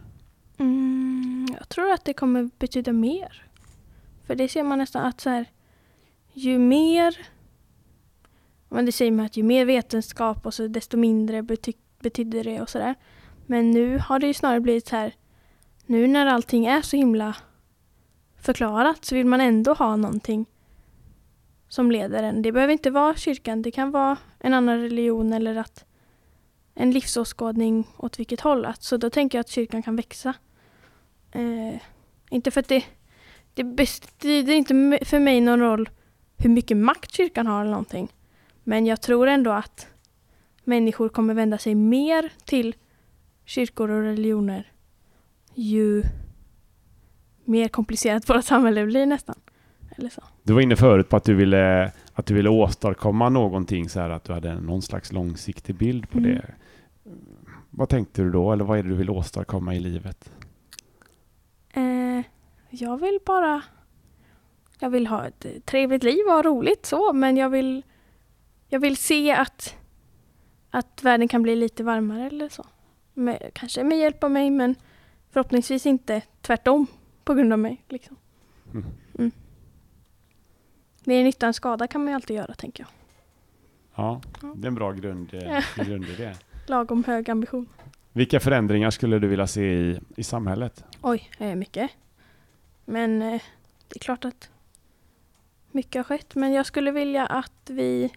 Mm, 0.59 1.47
jag 1.59 1.69
tror 1.69 1.93
att 1.93 2.05
det 2.05 2.13
kommer 2.13 2.51
betyda 2.59 2.93
mer. 2.93 3.47
För 4.27 4.35
det 4.35 4.49
ser 4.49 4.63
man 4.63 4.79
nästan 4.79 5.07
att 5.07 5.21
så 5.21 5.31
här, 5.31 5.47
ju 6.33 6.59
mer 6.59 7.17
men 8.71 8.87
det 8.87 8.93
säger 8.93 9.13
man 9.13 9.27
att 9.27 9.37
ju 9.37 9.43
mer 9.43 9.65
vetenskap 9.65 10.47
och 10.47 10.55
så 10.55 10.67
desto 10.67 10.97
mindre 10.97 11.43
bety 11.43 11.73
betyder 12.01 12.45
det 12.45 12.61
och 12.61 12.69
sådär. 12.69 12.95
Men 13.47 13.71
nu 13.71 13.99
har 13.99 14.19
det 14.19 14.27
ju 14.27 14.35
snarare 14.35 14.61
blivit 14.61 14.89
så 14.89 14.97
här 14.97 15.15
nu 15.87 16.07
när 16.07 16.27
allting 16.27 16.67
är 16.67 16.83
så 16.83 16.97
himla 16.97 17.37
förklarat 18.37 19.05
så 19.05 19.15
vill 19.15 19.27
man 19.27 19.41
ändå 19.41 19.75
ha 19.75 19.97
någonting 19.97 20.47
som 21.69 21.91
leder 21.91 22.23
en. 22.23 22.43
Det 22.43 22.53
behöver 22.53 22.73
inte 22.73 22.91
vara 22.91 23.15
kyrkan, 23.15 23.63
det 23.63 23.71
kan 23.71 23.91
vara 23.91 24.17
en 24.39 24.55
annan 24.55 24.81
religion 24.81 25.33
eller 25.33 25.57
att 25.57 25.85
en 26.75 26.91
livsåskådning 26.91 27.89
åt 27.97 28.19
vilket 28.19 28.41
håll. 28.41 28.67
Så 28.79 28.97
då 28.97 29.11
tänker 29.11 29.39
jag 29.39 29.41
att 29.41 29.51
kyrkan 29.51 29.83
kan 29.83 29.97
växa. 29.97 30.35
Eh, 31.33 31.75
inte 32.31 32.51
för 32.51 32.61
att 32.61 32.69
det, 32.69 32.85
det 33.55 33.65
betyder 33.65 34.53
inte 34.53 34.99
för 35.05 35.19
mig 35.19 35.41
någon 35.41 35.61
roll 35.61 35.89
hur 36.39 36.51
mycket 36.51 36.77
makt 36.77 37.13
kyrkan 37.13 37.47
har 37.47 37.61
eller 37.61 37.71
någonting. 37.71 38.13
Men 38.71 38.87
jag 38.87 39.01
tror 39.01 39.27
ändå 39.27 39.51
att 39.51 39.89
människor 40.65 41.09
kommer 41.09 41.35
vända 41.35 41.59
sig 41.59 41.75
mer 41.75 42.33
till 42.45 42.75
kyrkor 43.45 43.91
och 43.91 44.03
religioner 44.03 44.73
ju 45.55 46.03
mer 47.45 47.69
komplicerat 47.69 48.29
vårt 48.31 48.45
samhälle 48.45 48.87
blir 48.87 49.07
nästan. 49.07 49.35
Eller 49.97 50.09
så. 50.09 50.23
Du 50.43 50.53
var 50.53 50.61
inne 50.61 50.77
förut 50.77 51.09
på 51.09 51.17
att 51.17 51.25
du 51.25 51.35
ville, 51.35 51.93
att 52.13 52.27
du 52.27 52.35
ville 52.35 52.49
åstadkomma 52.49 53.29
någonting 53.29 53.89
så 53.89 54.01
här 54.01 54.11
att 54.11 54.25
du 54.25 54.33
hade 54.33 54.61
någon 54.61 54.83
slags 54.83 55.13
långsiktig 55.13 55.75
bild 55.75 56.11
på 56.11 56.19
Mm. 56.19 56.31
det. 56.31 56.55
Vad 57.71 57.89
tänkte 57.89 58.23
du 58.23 58.31
då 58.31 58.53
eller 58.53 58.65
vad 58.65 58.79
är 58.79 58.83
det 58.83 58.89
du 58.89 58.95
vill 58.95 59.11
åstadkomma 59.11 59.75
i 59.75 59.81
livet? 59.81 60.33
Eh, 61.73 62.23
jag 62.71 63.01
vill 63.01 63.19
bara... 63.27 63.63
Jag 64.79 64.91
vill 64.91 65.07
ha 65.07 65.27
ett 65.27 65.47
trevligt 65.65 66.03
liv 66.03 66.27
och 66.27 66.33
ha 66.33 66.43
roligt 66.43 66.87
så, 66.87 67.13
men 67.13 67.37
jag 67.37 67.51
vill... 67.51 67.83
Jag 68.73 68.81
vill 68.81 68.97
se 68.97 69.33
att, 69.33 69.77
att 70.71 71.03
världen 71.03 71.29
kan 71.29 71.43
bli 71.43 71.57
lite 71.57 71.85
varmare 71.85 72.27
eller 72.27 72.49
så. 72.49 72.67
Med, 73.15 73.51
kanske 73.55 73.85
med 73.85 73.99
hjälp 73.99 74.25
av 74.25 74.31
mig, 74.31 74.51
men 74.51 74.75
förhoppningsvis 75.31 75.87
inte 75.87 76.23
tvärtom 76.41 76.87
på 77.25 77.35
grund 77.35 77.53
av 77.53 77.59
mig. 77.59 77.85
Liksom. 77.89 78.17
Mm. 78.73 78.87
Mm. 79.19 79.31
Nytta 81.05 81.47
än 81.47 81.55
skada 81.55 81.87
kan 81.87 82.01
man 82.05 82.09
ju 82.09 82.15
alltid 82.15 82.37
göra, 82.37 82.55
tänker 82.55 82.83
jag. 82.85 82.91
Ja, 83.95 84.21
Ja. 84.43 84.53
det 84.57 84.65
är 84.67 84.69
en 84.69 84.75
bra 84.75 84.93
grund, 84.93 85.35
eh, 85.35 85.65
grundidé. 85.77 86.35
Lagom 86.67 87.05
hög 87.05 87.31
ambition. 87.31 87.69
Vilka 88.13 88.41
förändringar 88.41 88.91
skulle 88.91 89.19
du 89.19 89.29
vilja 89.29 89.47
se 89.47 89.73
i, 89.73 90.01
i 90.17 90.23
samhället? 90.25 90.85
Oj, 91.03 91.31
eh, 91.39 91.55
mycket. 91.55 91.91
Men 92.85 93.23
eh, 93.23 93.43
det 93.89 93.97
är 93.97 94.01
klart 94.01 94.25
att 94.25 94.51
mycket 95.71 95.99
har 95.99 96.05
skett. 96.05 96.35
Men 96.35 96.53
jag 96.53 96.67
skulle 96.67 96.91
vilja 96.93 97.27
att 97.27 97.71
vi 97.71 98.13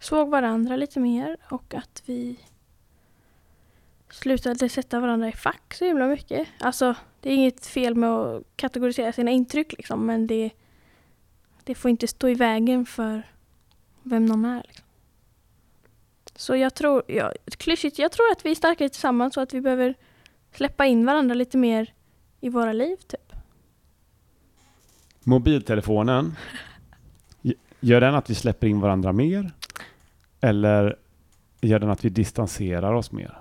såg 0.00 0.28
varandra 0.28 0.76
lite 0.76 1.00
mer 1.00 1.36
och 1.50 1.74
att 1.74 2.02
vi 2.06 2.36
slutade 4.10 4.68
sätta 4.68 5.00
varandra 5.00 5.28
i 5.28 5.32
fack 5.32 5.74
så 5.74 5.84
himla 5.84 6.06
mycket. 6.06 6.48
Alltså, 6.60 6.94
det 7.20 7.30
är 7.30 7.34
inget 7.34 7.66
fel 7.66 7.94
med 7.94 8.10
att 8.10 8.42
kategorisera 8.56 9.12
sina 9.12 9.30
intryck 9.30 9.72
liksom, 9.72 10.06
men 10.06 10.26
det, 10.26 10.50
det 11.64 11.74
får 11.74 11.90
inte 11.90 12.06
stå 12.06 12.28
i 12.28 12.34
vägen 12.34 12.86
för 12.86 13.22
vem 14.02 14.26
någon 14.26 14.44
är. 14.44 14.62
Liksom. 14.66 14.86
Så 16.36 16.56
jag 16.56 16.74
tror, 16.74 17.02
ja, 17.06 17.32
klyschigt, 17.58 17.98
jag 17.98 18.12
tror 18.12 18.32
att 18.32 18.44
vi 18.44 18.50
är 18.50 18.54
starkare 18.54 18.88
tillsammans 18.88 19.36
och 19.36 19.42
att 19.42 19.54
vi 19.54 19.60
behöver 19.60 19.94
släppa 20.54 20.86
in 20.86 21.06
varandra 21.06 21.34
lite 21.34 21.56
mer 21.58 21.94
i 22.40 22.48
våra 22.48 22.72
liv. 22.72 22.96
Typ. 22.96 23.32
Mobiltelefonen, 25.24 26.36
gör 27.80 28.00
den 28.00 28.14
att 28.14 28.30
vi 28.30 28.34
släpper 28.34 28.66
in 28.66 28.80
varandra 28.80 29.12
mer? 29.12 29.52
Eller 30.40 30.96
gör 31.60 31.78
den 31.78 31.90
att 31.90 32.04
vi 32.04 32.08
distanserar 32.08 32.92
oss 32.92 33.12
mer? 33.12 33.38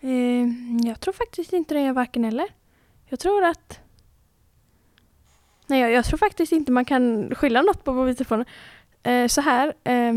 Eh, 0.00 0.46
jag 0.86 1.00
tror 1.00 1.14
faktiskt 1.14 1.52
inte 1.52 1.74
det 1.74 1.80
gör 1.80 1.92
varken 1.92 2.24
eller. 2.24 2.46
Jag 3.08 3.20
tror 3.20 3.44
att... 3.44 3.80
Nej, 5.66 5.80
jag, 5.80 5.92
jag 5.92 6.04
tror 6.04 6.18
faktiskt 6.18 6.52
inte 6.52 6.72
man 6.72 6.84
kan 6.84 7.34
skylla 7.34 7.62
något 7.62 7.84
på 7.84 7.92
mobiltelefonen. 7.92 8.46
Eh, 9.02 9.26
så 9.26 9.40
här, 9.40 9.74
eh, 9.84 10.12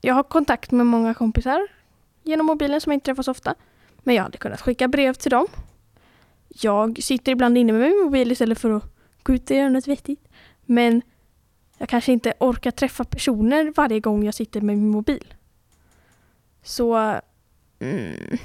jag 0.00 0.14
har 0.14 0.22
kontakt 0.22 0.70
med 0.70 0.86
många 0.86 1.14
kompisar 1.14 1.68
genom 2.22 2.46
mobilen 2.46 2.80
som 2.80 2.92
jag 2.92 2.96
inte 2.96 3.04
träffar 3.04 3.22
så 3.22 3.30
ofta. 3.30 3.54
Men 3.98 4.14
jag 4.14 4.22
hade 4.22 4.38
kunnat 4.38 4.60
skicka 4.60 4.88
brev 4.88 5.14
till 5.14 5.30
dem. 5.30 5.46
Jag 6.48 7.02
sitter 7.02 7.32
ibland 7.32 7.58
inne 7.58 7.72
med 7.72 7.80
min 7.80 8.04
mobil 8.04 8.32
istället 8.32 8.58
för 8.58 8.70
att 8.70 8.84
gå 9.22 9.34
ut 9.34 9.50
och 9.50 9.56
göra 9.56 9.68
något 9.68 9.88
vettigt. 9.88 10.28
Men 10.66 11.02
jag 11.78 11.88
kanske 11.88 12.12
inte 12.12 12.32
orkar 12.40 12.70
träffa 12.70 13.04
personer 13.04 13.72
varje 13.76 14.00
gång 14.00 14.24
jag 14.24 14.34
sitter 14.34 14.60
med 14.60 14.78
min 14.78 14.90
mobil. 14.90 15.34
Så... 16.62 17.20
Mm, 17.80 18.38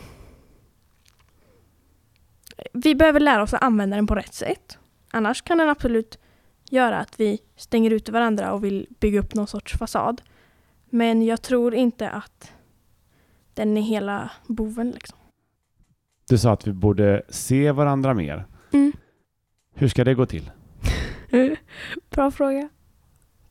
vi 2.74 2.96
behöver 2.96 3.19
lära 3.19 3.43
oss 3.43 3.54
att 3.54 3.63
använda 3.63 3.96
den 3.96 4.08
på 4.08 4.15
rätt 4.15 4.34
sätt. 4.34 4.78
Annars 5.12 5.41
kan 5.41 5.58
den 5.58 5.69
absolut 5.69 6.19
göra 6.69 7.00
att 7.00 7.19
vi 7.19 7.39
stänger 7.56 7.91
ute 7.91 8.12
varandra 8.12 8.54
och 8.54 8.63
vill 8.63 8.88
bygga 9.00 9.19
upp 9.19 9.34
någon 9.34 9.48
sorts 9.48 9.78
fasad. 9.78 10.22
Men 10.89 11.26
jag 11.26 11.41
tror 11.41 11.74
inte 11.76 12.10
att 12.10 12.52
den 13.54 13.78
är 13.78 13.82
hela 13.82 14.32
boven. 14.48 14.91
Liksom. 14.91 15.17
Du 16.30 16.38
sa 16.38 16.52
att 16.54 16.67
vi 16.67 16.74
borde 16.74 17.22
se 17.30 17.72
varandra 17.72 18.13
mer. 18.13 18.46
Mm. 18.74 18.93
Hur 19.74 19.88
ska 19.88 20.04
det 20.04 20.13
gå 20.13 20.26
till? 20.26 20.52
Bra 22.10 22.32
fråga. 22.32 22.69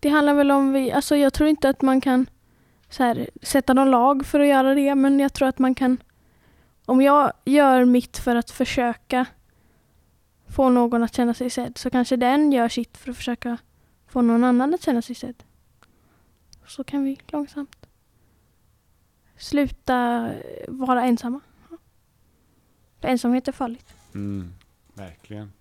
Det 0.03 0.09
handlar 0.09 0.35
väl 0.35 0.51
om 0.51 0.73
vi, 0.73 0.93
alltså 0.93 1.17
jag 1.17 1.33
tror 1.33 1.49
inte 1.49 1.69
att 1.69 1.83
man 1.83 2.01
kan 2.01 2.27
så 2.88 3.03
här, 3.03 3.31
sätta 3.43 3.75
någon 3.75 3.91
lag 3.91 4.27
för 4.27 4.41
att 4.41 4.47
göra 4.47 4.75
det, 4.75 4.95
men 4.95 5.21
jag 5.21 5.33
tror 5.33 5.49
att 5.49 5.59
man 5.59 5.75
kan 5.75 5.99
om 6.87 7.03
jag 7.03 7.33
gör 7.45 7.85
mitt 7.85 8.19
för 8.19 8.37
att 8.37 8.51
försöka 8.51 9.27
få 10.49 10.69
någon 10.69 11.03
att 11.03 11.15
känna 11.15 11.35
sig 11.35 11.51
sedd 11.51 11.79
så 11.79 11.91
kanske 11.91 12.17
den 12.17 12.53
gör 12.53 12.69
sitt 12.69 12.97
för 12.97 13.11
att 13.11 13.17
försöka 13.17 13.59
få 14.07 14.23
någon 14.23 14.45
annan 14.45 14.75
att 14.75 14.83
känna 14.83 15.03
sig 15.03 15.15
sedd. 15.15 15.43
Så 16.67 16.85
kan 16.85 17.05
vi 17.05 17.19
långsamt 17.27 17.87
sluta 19.37 20.31
vara 20.69 21.05
ensamma. 21.05 21.41
För 23.01 23.09
ensamhet 23.09 23.49
är 23.49 23.53
farligt. 23.53 23.95
Mm, 24.15 24.55
verkligen. 24.95 25.53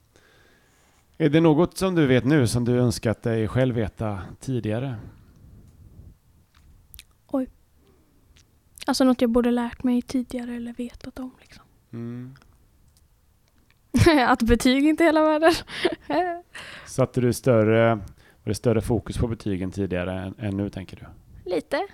Är 1.22 1.30
det 1.30 1.42
något 1.42 1.78
som 1.78 1.96
du 1.96 2.08
vet 2.08 2.26
nu 2.26 2.48
som 2.48 2.66
du 2.66 2.80
önskat 2.80 3.24
dig 3.24 3.48
själv 3.48 3.76
veta 3.76 4.22
tidigare? 4.40 4.96
Alltså 8.86 9.04
något 9.04 9.22
jag 9.22 9.30
borde 9.30 9.52
lärt 9.52 9.84
mig 9.84 10.02
tidigare 10.02 10.56
eller 10.56 10.74
vetat 10.74 11.20
om. 11.20 11.32
Liksom. 11.42 11.64
Mm. 11.94 12.36
att 14.28 14.42
betyg 14.42 14.86
inte 14.86 15.04
är 15.04 15.06
hela 15.06 15.24
världen. 15.24 15.54
Satte 16.88 17.22
du 17.22 17.34
större, 17.34 17.96
var 17.96 18.04
det 18.44 18.56
större 18.56 18.82
fokus 18.82 19.18
på 19.18 19.28
betygen 19.28 19.72
tidigare 19.72 20.22
än, 20.22 20.36
än 20.38 20.58
nu 20.58 20.70
tänker 20.70 20.98
du? 20.98 21.06
Lite. 21.52 21.88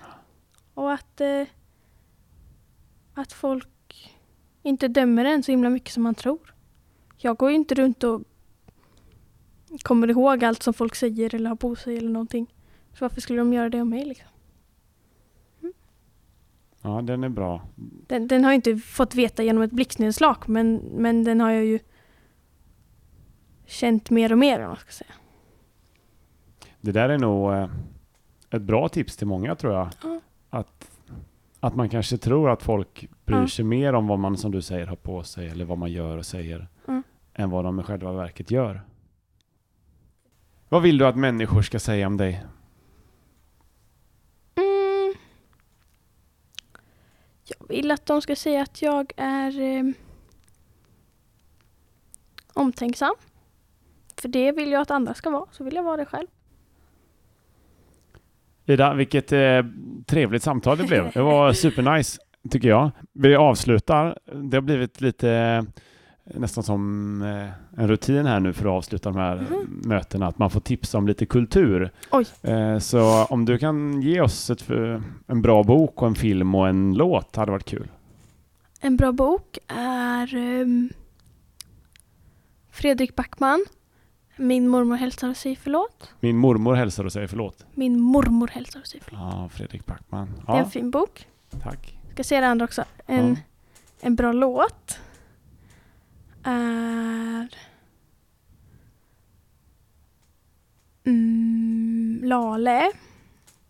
Och 0.74 0.92
att, 0.92 1.20
eh, 1.20 1.46
att 3.14 3.32
folk 3.32 4.14
inte 4.62 4.88
dömer 4.88 5.24
en 5.24 5.42
så 5.42 5.52
himla 5.52 5.70
mycket 5.70 5.92
som 5.92 6.02
man 6.02 6.14
tror. 6.14 6.54
Jag 7.16 7.36
går 7.36 7.50
ju 7.50 7.56
inte 7.56 7.74
runt 7.74 8.04
och 8.04 8.22
kommer 9.82 10.10
ihåg 10.10 10.44
allt 10.44 10.62
som 10.62 10.74
folk 10.74 10.94
säger 10.94 11.34
eller 11.34 11.48
har 11.48 11.56
på 11.56 11.76
sig 11.76 11.96
eller 11.98 12.10
någonting. 12.10 12.54
Så 12.92 13.04
varför 13.04 13.20
skulle 13.20 13.38
de 13.38 13.52
göra 13.52 13.68
det 13.68 13.80
om 13.80 13.90
mig 13.90 14.04
liksom? 14.04 14.28
Ja, 16.82 17.02
den 17.02 17.24
är 17.24 17.28
bra. 17.28 17.62
Den, 18.06 18.28
den 18.28 18.44
har 18.44 18.50
jag 18.50 18.56
inte 18.56 18.76
fått 18.76 19.14
veta 19.14 19.42
genom 19.42 19.62
ett 19.62 19.72
blixtnedslag 19.72 20.36
men, 20.48 20.74
men 20.76 21.24
den 21.24 21.40
har 21.40 21.50
jag 21.50 21.64
ju 21.64 21.78
känt 23.66 24.10
mer 24.10 24.32
och 24.32 24.38
mer 24.38 24.60
om 24.60 24.68
man 24.68 24.76
ska 24.76 24.90
säga. 24.90 25.10
Det 26.80 26.92
där 26.92 27.08
är 27.08 27.18
nog 27.18 27.52
eh, 27.52 27.68
ett 28.50 28.62
bra 28.62 28.88
tips 28.88 29.16
till 29.16 29.26
många 29.26 29.54
tror 29.54 29.72
jag. 29.72 29.88
Ja. 30.02 30.20
Att, 30.50 30.90
att 31.60 31.76
man 31.76 31.88
kanske 31.88 32.18
tror 32.18 32.50
att 32.50 32.62
folk 32.62 33.08
bryr 33.24 33.36
Ja. 33.36 33.48
sig 33.48 33.64
mer 33.64 33.92
om 33.92 34.06
vad 34.06 34.18
man 34.18 34.36
som 34.36 34.50
du 34.52 34.62
säger 34.62 34.86
har 34.86 34.96
på 34.96 35.22
sig 35.22 35.48
eller 35.48 35.64
vad 35.64 35.78
man 35.78 35.92
gör 35.92 36.16
och 36.16 36.26
säger 36.26 36.68
än 37.34 37.50
vad 37.50 37.64
de 37.64 37.80
i 37.80 37.82
själva 37.82 38.12
verket 38.12 38.50
gör. 38.50 38.82
Vad 40.68 40.82
vill 40.82 40.98
du 40.98 41.06
att 41.06 41.16
människor 41.16 41.62
ska 41.62 41.78
säga 41.78 42.06
om 42.06 42.16
dig? 42.16 42.44
Mm. 44.56 45.14
Jag 47.44 47.68
vill 47.68 47.90
att 47.90 48.06
de 48.06 48.22
ska 48.22 48.36
säga 48.36 48.62
att 48.62 48.82
jag 48.82 49.12
är 49.16 49.60
eh, 49.60 49.84
omtänksam. 52.52 53.14
För 54.16 54.28
det 54.28 54.52
vill 54.52 54.72
jag 54.72 54.82
att 54.82 54.90
andra 54.90 55.14
ska 55.14 55.30
vara, 55.30 55.46
så 55.50 55.64
vill 55.64 55.74
jag 55.74 55.82
vara 55.82 55.96
det 55.96 56.06
själv. 56.06 56.26
Ida, 58.66 58.94
vilket 58.94 59.32
eh, 59.32 59.62
trevligt 60.06 60.42
samtal 60.42 60.78
det 60.78 60.84
blev. 60.84 61.10
Det 61.12 61.22
var 61.22 61.52
supernice, 61.62 62.18
tycker 62.50 62.68
jag. 62.68 62.90
Vi 63.12 63.36
avslutar. 63.36 64.18
Det 64.32 64.56
har 64.56 64.62
blivit 64.62 65.00
lite 65.00 65.66
nästan 66.34 66.64
som 66.64 67.22
eh, 67.22 67.80
en 67.82 67.88
rutin 67.88 68.26
här 68.26 68.40
nu 68.40 68.52
för 68.52 68.64
att 68.64 68.70
avsluta 68.72 69.10
de 69.10 69.18
här 69.18 69.36
Mhm. 69.36 69.82
mötena, 69.84 70.26
att 70.26 70.38
man 70.38 70.50
får 70.50 70.60
tipsa 70.60 70.98
om 70.98 71.06
lite 71.08 71.26
kultur. 71.26 71.90
Oj. 72.10 72.26
Eh, 72.42 72.78
så 72.78 73.24
om 73.24 73.44
du 73.44 73.58
kan 73.58 74.02
ge 74.02 74.20
oss 74.20 74.50
ett, 74.50 74.70
eh, 74.70 75.00
en 75.26 75.42
bra 75.42 75.62
bok 75.62 76.02
och 76.02 76.08
en 76.08 76.14
film 76.14 76.54
och 76.54 76.68
en 76.68 76.94
låt 76.94 77.36
hade 77.36 77.52
varit 77.52 77.64
kul. 77.64 77.88
En 78.80 78.96
bra 78.96 79.12
bok 79.12 79.58
är 79.68 80.34
ehm, 80.36 80.90
Fredrik 82.70 83.16
Backman. 83.16 83.64
Min 84.36 84.68
mormor 84.68 84.96
hälsar 84.96 85.28
och 85.30 85.36
säger 85.36 85.56
förlåt. 85.62 86.14
Min 86.20 86.36
mormor 86.36 86.74
hälsar 86.74 87.04
och 87.04 87.12
säger 87.12 87.26
förlåt. 87.26 87.66
Min 87.74 88.00
mormor 88.00 88.48
hälsar 88.48 88.80
och 88.80 88.86
säger 88.86 89.04
förlåt. 89.04 89.20
Ja, 89.22 89.48
Fredrik 89.52 89.86
Backman. 89.86 90.28
Det 90.46 90.52
är 90.52 90.56
en 90.56 90.58
Ja, 90.64 90.70
fin 90.70 90.90
bok. 90.90 91.26
tack. 91.62 91.98
Ska 92.12 92.24
se 92.24 92.40
det 92.40 92.46
andra 92.48 92.64
också. 92.64 92.84
En, 93.06 93.28
Ja. 93.28 93.36
en 94.00 94.14
bra 94.16 94.32
låt 94.32 94.98
är 96.42 97.48
mm, 101.04 102.20
Lale. 102.24 102.92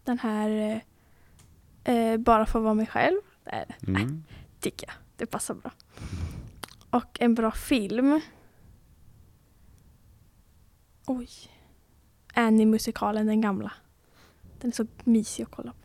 Den 0.04 0.18
här 0.18 0.80
eh, 1.84 2.16
Bara 2.16 2.46
för 2.46 2.58
att 2.58 2.62
vara 2.64 2.74
mig 2.74 2.86
själv. 2.86 3.20
Det 3.44 3.66
Mm. 3.88 4.24
tycker 4.60 4.86
jag. 4.86 4.96
Det 5.16 5.26
passar 5.26 5.54
bra. 5.54 5.70
Och 6.90 7.20
en 7.20 7.34
bra 7.34 7.50
film. 7.50 8.20
Oj. 11.06 11.28
Annie-musikalen, 12.34 13.26
den 13.26 13.40
gamla. 13.40 13.72
Den 14.60 14.70
är 14.70 14.74
så 14.74 14.86
mysig 15.04 15.42
att 15.44 15.50
kolla 15.50 15.72
på. 15.72 15.78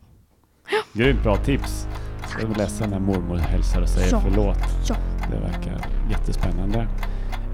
Grymt 0.98 1.22
bra 1.22 1.36
tips. 1.36 1.86
Jag 2.40 2.50
är 2.50 2.54
ledsen 2.54 2.90
när 2.90 2.98
mormor 3.00 3.36
hälsar 3.36 3.82
och 3.82 3.88
säger 3.88 4.12
Ja. 4.12 4.20
förlåt. 4.24 4.58
Ja. 4.88 4.96
Det 5.30 5.36
verkar 5.36 5.86
jättespännande. 6.10 6.86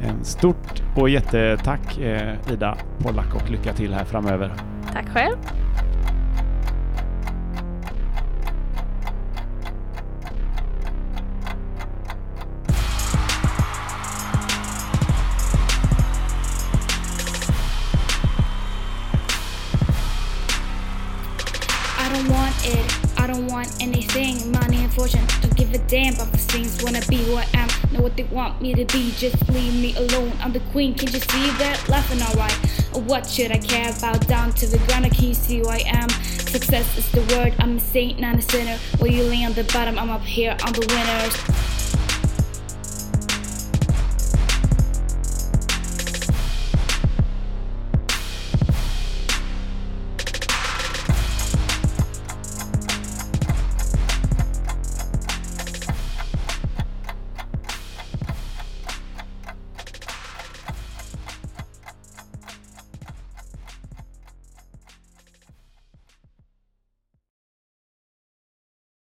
En 0.03 0.25
stort 0.25 0.83
och 0.97 1.09
jättetack 1.11 1.99
eh, 1.99 2.35
Ida 2.53 2.77
Pollack 2.99 3.35
och 3.35 3.51
lycka 3.51 3.73
till 3.73 3.95
här 3.95 4.05
framöver. 4.05 4.53
Tack 4.93 5.09
själv. 5.09 5.37
I 21.99 22.09
don't 22.13 22.29
want 22.31 22.55
it, 22.65 22.87
I 23.19 23.27
don't 23.27 23.47
want 23.51 23.69
anything. 23.83 24.00
Damn 25.87 26.15
about 26.15 26.33
these 26.33 26.47
things. 26.47 26.83
Wanna 26.83 27.03
be 27.09 27.17
who 27.17 27.37
I 27.37 27.47
am, 27.55 27.69
know 27.93 28.01
what 28.01 28.17
they 28.17 28.25
want 28.25 28.61
me 28.61 28.75
to 28.75 28.85
be. 28.87 29.13
Just 29.13 29.49
leave 29.51 29.75
me 29.75 29.95
alone. 29.97 30.33
I'm 30.41 30.53
the 30.53 30.61
queen, 30.73 30.95
can't 30.95 31.13
you 31.13 31.21
see 31.21 31.51
that? 31.59 31.89
Laughing 31.89 32.23
alright. 32.23 32.59
Oh, 32.95 33.01
what 33.01 33.27
should 33.27 33.53
I 33.53 33.59
care 33.59 33.91
about? 33.91 34.27
Down 34.27 34.53
to 34.55 34.67
the 34.67 34.79
ground, 34.87 35.11
can 35.13 35.25
you 35.25 35.35
see 35.35 35.59
who 35.59 35.69
I 35.69 35.83
am? 35.87 36.09
Success 36.09 36.99
is 36.99 37.11
the 37.13 37.23
word, 37.37 37.55
I'm 37.59 37.77
a 37.77 37.81
saint, 37.81 38.19
not 38.19 38.39
a 38.39 38.43
sinner. 38.43 38.79
While 38.99 39.11
you 39.11 39.25
lay 39.25 39.45
on 39.45 39.53
the 39.53 39.65
bottom, 39.65 39.99
I'm 39.99 40.11
up 40.11 40.23
here, 40.23 40.57
I'm 40.61 40.73
the 40.73 40.87
winners. 40.87 41.60